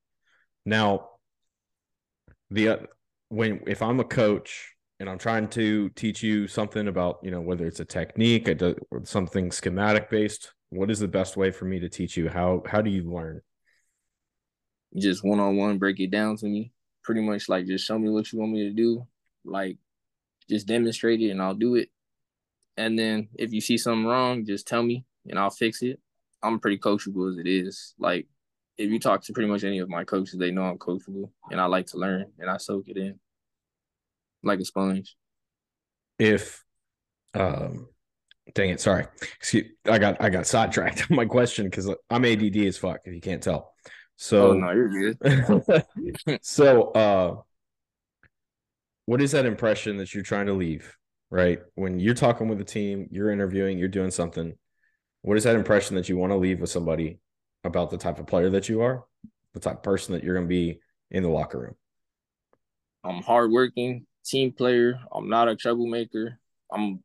Now, 0.66 1.10
the 2.52 2.70
uh, 2.70 2.78
when 3.30 3.62
if 3.68 3.82
I'm 3.82 4.00
a 4.00 4.04
coach 4.04 4.76
and 5.00 5.10
I'm 5.10 5.18
trying 5.18 5.48
to 5.50 5.90
teach 5.90 6.22
you 6.22 6.48
something 6.48 6.88
about, 6.88 7.20
you 7.24 7.32
know, 7.32 7.42
whether 7.42 7.66
it's 7.66 7.80
a 7.80 7.86
technique, 7.86 8.48
a, 8.48 8.76
something 9.04 9.52
schematic 9.52 10.10
based, 10.10 10.54
what 10.70 10.92
is 10.92 11.00
the 11.00 11.08
best 11.08 11.38
way 11.38 11.52
for 11.52 11.66
me 11.66 11.80
to 11.80 11.90
teach 11.90 12.18
you? 12.18 12.30
How 12.30 12.64
how 12.66 12.82
do 12.82 12.90
you 12.90 13.10
learn? 13.10 13.42
Just 14.98 15.24
one 15.24 15.40
on 15.40 15.56
one, 15.56 15.78
break 15.78 16.00
it 16.00 16.12
down 16.12 16.36
to 16.38 16.46
me. 16.46 16.72
Pretty 17.04 17.22
much 17.22 17.48
like 17.48 17.66
just 17.66 17.86
show 17.86 17.98
me 17.98 18.10
what 18.10 18.32
you 18.32 18.40
want 18.40 18.52
me 18.52 18.64
to 18.64 18.74
do. 18.74 19.08
Like 19.46 19.78
just 20.50 20.68
demonstrate 20.68 21.22
it 21.22 21.30
and 21.30 21.42
I'll 21.42 21.56
do 21.56 21.76
it. 21.76 21.90
And 22.76 22.98
then 22.98 23.30
if 23.36 23.54
you 23.54 23.62
see 23.62 23.78
something 23.78 24.06
wrong, 24.06 24.46
just 24.46 24.68
tell 24.68 24.84
me 24.84 25.06
and 25.28 25.38
I'll 25.38 25.50
fix 25.50 25.82
it. 25.82 26.00
I'm 26.42 26.60
pretty 26.60 26.78
coachable 26.78 27.32
as 27.32 27.38
it 27.38 27.48
is. 27.48 27.94
Like 28.00 28.28
if 28.78 28.90
you 28.90 29.00
talk 29.00 29.24
to 29.24 29.34
pretty 29.34 29.50
much 29.50 29.64
any 29.64 29.80
of 29.80 29.90
my 29.90 30.04
coaches, 30.04 30.40
they 30.40 30.52
know 30.52 30.64
I'm 30.64 30.78
coachable 30.78 31.30
and 31.52 31.60
I 31.60 31.66
like 31.66 31.88
to 31.88 31.98
learn 31.98 32.32
and 32.40 32.50
I 32.50 32.58
soak 32.58 32.88
it 32.88 32.98
in 32.98 33.20
like 34.44 34.60
a 34.60 34.66
sponge. 34.66 35.16
If 36.18 36.64
um 37.34 37.88
dang 38.54 38.70
it, 38.70 38.80
sorry. 38.80 39.06
Excuse 39.38 39.68
I 39.86 40.00
got 40.00 40.22
I 40.22 40.30
got 40.30 40.48
sidetracked 40.48 41.08
on 41.10 41.18
my 41.18 41.26
question 41.26 41.66
because 41.66 41.94
I'm 42.10 42.26
ADD 42.26 42.58
as 42.58 42.78
fuck, 42.78 43.02
if 43.06 43.14
you 43.14 43.22
can't 43.22 43.44
tell. 43.44 43.74
So 44.16 44.52
oh, 44.52 44.54
no, 44.54 44.72
you're 44.72 45.14
good. 45.14 46.40
so 46.42 46.92
uh 46.92 47.36
what 49.06 49.22
is 49.22 49.32
that 49.32 49.46
impression 49.46 49.98
that 49.98 50.14
you're 50.14 50.24
trying 50.24 50.46
to 50.46 50.54
leave? 50.54 50.96
Right. 51.32 51.60
When 51.76 52.00
you're 52.00 52.14
talking 52.14 52.48
with 52.48 52.62
a 52.62 52.66
team, 52.66 53.08
you're 53.12 53.32
interviewing, 53.32 53.78
you're 53.78 53.88
doing 53.88 54.12
something. 54.12 54.54
What 55.22 55.38
is 55.38 55.44
that 55.44 55.56
impression 55.56 55.96
that 55.96 56.10
you 56.10 56.18
want 56.18 56.32
to 56.32 56.38
leave 56.38 56.62
with 56.62 56.70
somebody 56.70 57.20
about 57.64 57.90
the 57.90 57.98
type 57.98 58.20
of 58.20 58.28
player 58.28 58.50
that 58.52 58.70
you 58.70 58.82
are, 58.82 59.04
the 59.54 59.60
type 59.60 59.78
of 59.78 59.84
person 59.84 60.14
that 60.14 60.24
you're 60.24 60.36
going 60.36 60.46
to 60.46 60.50
be 60.50 60.80
in 61.12 61.24
the 61.24 61.30
locker 61.30 61.60
room? 61.60 61.76
I'm 63.04 63.22
hardworking, 63.22 64.06
team 64.26 64.52
player. 64.52 65.00
I'm 65.12 65.30
not 65.30 65.48
a 65.48 65.56
troublemaker. 65.56 66.40
I'm 66.72 67.04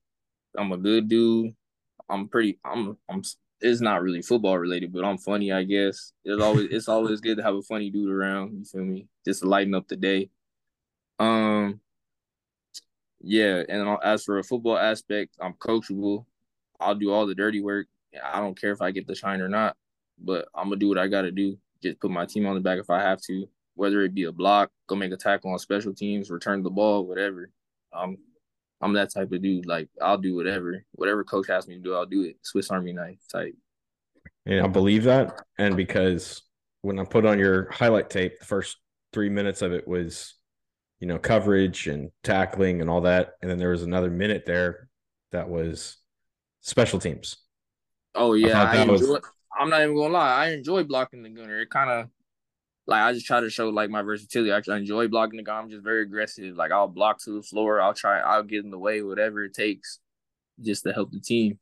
I'm 0.56 0.72
a 0.72 0.76
good 0.76 1.08
dude. 1.08 1.54
I'm 2.08 2.28
pretty. 2.28 2.58
I'm 2.64 2.96
I'm. 3.08 3.22
It's 3.60 3.80
not 3.80 4.02
really 4.02 4.20
football 4.20 4.58
related, 4.58 4.92
but 4.92 5.04
I'm 5.04 5.18
funny. 5.18 5.50
I 5.52 5.64
guess 5.64 6.12
it's 6.24 6.42
always 6.42 6.68
it's 6.70 6.88
always 6.88 7.20
good 7.20 7.38
to 7.38 7.42
have 7.42 7.54
a 7.54 7.62
funny 7.62 7.90
dude 7.90 8.10
around. 8.10 8.58
You 8.58 8.64
feel 8.64 8.84
me? 8.84 9.08
Just 9.24 9.42
to 9.42 9.48
lighten 9.48 9.74
up 9.74 9.88
the 9.88 9.96
day. 9.96 10.30
Um. 11.18 11.80
Yeah, 13.20 13.62
and 13.68 13.98
as 14.02 14.24
for 14.24 14.38
a 14.38 14.44
football 14.44 14.76
aspect, 14.76 15.36
I'm 15.40 15.54
coachable. 15.54 16.26
I'll 16.78 16.94
do 16.94 17.10
all 17.10 17.26
the 17.26 17.34
dirty 17.34 17.62
work. 17.62 17.86
I 18.22 18.40
don't 18.40 18.58
care 18.58 18.72
if 18.72 18.82
I 18.82 18.90
get 18.90 19.06
the 19.06 19.14
shine 19.14 19.40
or 19.40 19.48
not, 19.48 19.76
but 20.18 20.48
I'm 20.54 20.68
gonna 20.68 20.76
do 20.76 20.88
what 20.88 20.98
I 20.98 21.08
gotta 21.08 21.30
do. 21.30 21.58
Just 21.82 22.00
put 22.00 22.10
my 22.10 22.26
team 22.26 22.46
on 22.46 22.54
the 22.54 22.60
back 22.60 22.78
if 22.78 22.90
I 22.90 23.00
have 23.00 23.20
to 23.22 23.48
whether 23.74 24.02
it 24.02 24.14
be 24.14 24.24
a 24.24 24.32
block, 24.32 24.70
go 24.86 24.94
make 24.94 25.12
a 25.12 25.16
tackle 25.16 25.52
on 25.52 25.58
special 25.58 25.92
teams, 25.92 26.30
return 26.30 26.62
the 26.62 26.70
ball, 26.70 27.06
whatever. 27.06 27.50
I'm 27.92 28.16
I'm 28.80 28.92
that 28.94 29.12
type 29.12 29.32
of 29.32 29.42
dude. 29.42 29.66
Like 29.66 29.88
I'll 30.00 30.18
do 30.18 30.34
whatever, 30.34 30.84
whatever 30.92 31.24
coach 31.24 31.50
asks 31.50 31.68
me 31.68 31.76
to 31.76 31.80
do, 31.80 31.94
I'll 31.94 32.06
do 32.06 32.22
it. 32.22 32.36
Swiss 32.42 32.70
Army 32.70 32.92
knife 32.92 33.18
type. 33.30 33.54
Yeah, 34.44 34.64
I 34.64 34.68
believe 34.68 35.04
that, 35.04 35.42
and 35.58 35.76
because 35.76 36.42
when 36.82 36.98
I 36.98 37.04
put 37.04 37.24
on 37.24 37.38
your 37.38 37.70
highlight 37.70 38.10
tape, 38.10 38.38
the 38.38 38.44
first 38.44 38.76
three 39.12 39.30
minutes 39.30 39.62
of 39.62 39.72
it 39.72 39.88
was, 39.88 40.34
you 41.00 41.06
know, 41.06 41.18
coverage 41.18 41.86
and 41.86 42.10
tackling 42.22 42.80
and 42.80 42.90
all 42.90 43.02
that, 43.02 43.32
and 43.40 43.50
then 43.50 43.58
there 43.58 43.70
was 43.70 43.82
another 43.82 44.10
minute 44.10 44.44
there 44.44 44.88
that 45.32 45.48
was 45.48 45.96
special 46.60 46.98
teams. 46.98 47.36
Oh 48.14 48.34
yeah, 48.34 48.62
I, 48.62 48.76
I 48.76 48.82
enjoy, 48.82 48.92
was... 48.92 49.20
I'm 49.58 49.70
not 49.70 49.82
even 49.82 49.96
gonna 49.96 50.14
lie. 50.14 50.46
I 50.46 50.50
enjoy 50.50 50.84
blocking 50.84 51.22
the 51.22 51.30
gunner. 51.30 51.60
It 51.60 51.70
kind 51.70 51.90
of 51.90 52.08
like 52.86 53.02
I 53.02 53.12
just 53.12 53.26
try 53.26 53.40
to 53.40 53.50
show 53.50 53.68
like 53.70 53.90
my 53.90 54.02
versatility. 54.02 54.52
I 54.52 54.76
enjoy 54.76 55.08
blocking 55.08 55.38
the 55.38 55.42
guy. 55.42 55.58
I'm 55.58 55.70
just 55.70 55.82
very 55.82 56.02
aggressive. 56.02 56.56
Like 56.56 56.72
I'll 56.72 56.88
block 56.88 57.22
to 57.24 57.32
the 57.32 57.42
floor. 57.42 57.80
I'll 57.80 57.94
try. 57.94 58.20
I'll 58.20 58.42
get 58.42 58.64
in 58.64 58.70
the 58.70 58.78
way, 58.78 59.02
whatever 59.02 59.44
it 59.44 59.54
takes, 59.54 59.98
just 60.60 60.84
to 60.84 60.92
help 60.92 61.10
the 61.12 61.20
team. 61.20 61.58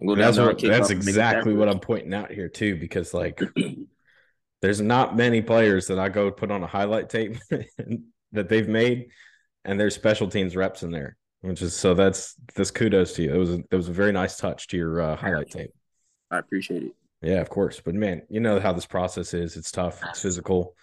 That's 0.00 0.38
what, 0.38 0.58
that's 0.60 0.90
exactly 0.90 1.54
what 1.54 1.68
I'm 1.68 1.80
pointing 1.80 2.14
out 2.14 2.30
here 2.30 2.48
too, 2.48 2.76
because 2.76 3.12
like 3.12 3.42
there's 4.62 4.80
not 4.80 5.16
many 5.16 5.42
players 5.42 5.88
that 5.88 5.98
I 5.98 6.08
go 6.08 6.30
put 6.30 6.50
on 6.50 6.62
a 6.62 6.66
highlight 6.66 7.10
tape 7.10 7.36
that 8.32 8.48
they've 8.48 8.68
made, 8.68 9.08
and 9.64 9.78
there's 9.78 9.94
special 9.94 10.28
teams 10.28 10.56
reps 10.56 10.82
in 10.82 10.90
there, 10.90 11.16
which 11.42 11.60
is 11.60 11.74
so 11.74 11.92
that's 11.92 12.34
this 12.54 12.70
kudos 12.70 13.12
to 13.14 13.22
you. 13.22 13.34
It 13.34 13.38
was 13.38 13.50
a, 13.50 13.62
it 13.70 13.74
was 13.76 13.88
a 13.88 13.92
very 13.92 14.12
nice 14.12 14.36
touch 14.36 14.68
to 14.68 14.76
your 14.76 15.00
uh, 15.00 15.16
highlight 15.16 15.50
tape. 15.50 15.72
I 16.30 16.38
appreciate 16.38 16.84
it. 16.84 16.92
Yeah, 17.20 17.40
of 17.40 17.50
course. 17.50 17.80
But 17.84 17.94
man, 17.94 18.22
you 18.28 18.40
know 18.40 18.58
how 18.58 18.72
this 18.72 18.86
process 18.86 19.34
is. 19.34 19.56
It's 19.56 19.70
tough. 19.70 20.00
It's 20.08 20.22
physical. 20.22 20.74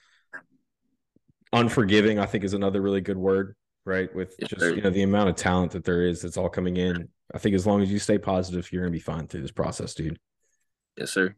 Unforgiving, 1.52 2.20
I 2.20 2.26
think, 2.28 2.44
is 2.44 2.54
another 2.54 2.82
really 2.82 3.02
good 3.02 3.18
word, 3.18 3.56
right? 3.86 4.14
With 4.14 4.36
yes, 4.38 4.50
just 4.52 4.62
sir. 4.62 4.74
you 4.76 4.82
know 4.82 4.92
the 4.92 5.02
amount 5.02 5.30
of 5.30 5.36
talent 5.36 5.72
that 5.72 5.84
there 5.84 6.04
is 6.04 6.22
that's 6.22 6.38
all 6.38 6.50
coming 6.50 6.78
in. 6.78 7.10
I 7.34 7.38
think 7.40 7.56
as 7.56 7.66
long 7.66 7.82
as 7.82 7.92
you 7.92 8.00
stay 8.00 8.18
positive, 8.18 8.72
you're 8.72 8.84
gonna 8.84 8.92
be 8.92 9.00
fine 9.00 9.28
through 9.28 9.42
this 9.42 9.52
process, 9.52 9.94
dude. 9.94 10.20
Yes, 10.96 11.12
sir. 11.12 11.36